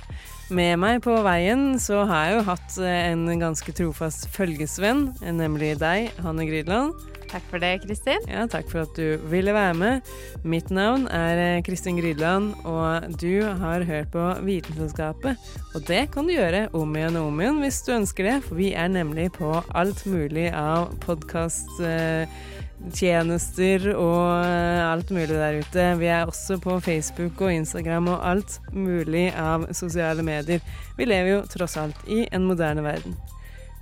Med 0.53 0.77
meg 0.83 1.01
på 1.01 1.17
veien 1.25 1.79
så 1.81 2.03
har 2.11 2.27
jeg 2.27 2.37
jo 2.37 2.45
hatt 2.51 2.77
eh, 2.85 2.99
en 3.15 3.25
ganske 3.41 3.73
trofast 3.81 4.29
følgesvenn, 4.37 5.15
eh, 5.23 5.33
nemlig 5.33 5.79
deg, 5.81 6.13
Hanne 6.21 6.45
Grydland. 6.45 6.93
Takk 7.29 7.45
for 7.51 7.61
det, 7.61 7.83
Kristin. 7.83 8.23
Ja, 8.25 8.47
takk 8.49 8.71
for 8.73 8.87
at 8.87 8.95
du 8.97 9.21
ville 9.29 9.53
være 9.53 9.75
med. 9.77 10.01
Mitt 10.49 10.71
navn 10.73 11.05
er 11.13 11.37
eh, 11.43 11.61
Kristin 11.65 11.97
Grydland, 12.01 12.55
og 12.65 13.05
du 13.21 13.45
har 13.45 13.85
hørt 13.85 14.11
på 14.15 14.35
Vitenskapet. 14.47 15.37
Og 15.77 15.83
det 15.89 16.11
kan 16.15 16.25
du 16.25 16.33
gjøre 16.33 16.69
om 16.77 16.97
igjen 16.97 17.17
og 17.21 17.27
om 17.29 17.41
igjen 17.43 17.61
hvis 17.61 17.83
du 17.85 17.91
ønsker 17.99 18.25
det, 18.31 18.37
for 18.47 18.55
vi 18.61 18.69
er 18.73 18.89
nemlig 18.93 19.33
på 19.37 19.49
alt 19.77 20.07
mulig 20.09 20.49
av 20.57 20.89
podkasttjenester 21.05 23.79
og 23.93 24.45
eh, 24.47 24.89
alt 24.89 25.11
mulig 25.13 25.37
der 25.37 25.61
ute. 25.61 25.97
Vi 26.01 26.07
er 26.09 26.25
også 26.25 26.57
på 26.65 26.81
Facebook 26.81 27.41
og 27.45 27.53
Instagram 27.61 28.09
og 28.15 28.25
alt 28.25 28.57
mulig 28.73 29.37
av 29.37 29.69
sosiale 29.77 30.25
medier. 30.25 30.65
Vi 30.97 31.05
lever 31.05 31.31
jo 31.37 31.45
tross 31.53 31.77
alt 31.77 32.01
i 32.09 32.25
en 32.33 32.49
moderne 32.49 32.81
verden. 32.89 33.13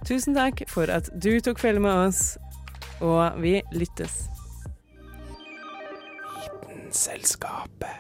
Tusen 0.07 0.37
takk 0.37 0.63
for 0.71 0.91
at 0.93 1.09
du 1.15 1.33
tok 1.43 1.59
følge 1.59 1.83
med 1.83 1.91
oss, 1.91 2.37
og 3.01 3.43
vi 3.43 3.61
lyttes. 3.73 4.25
Selskapet. 6.91 7.93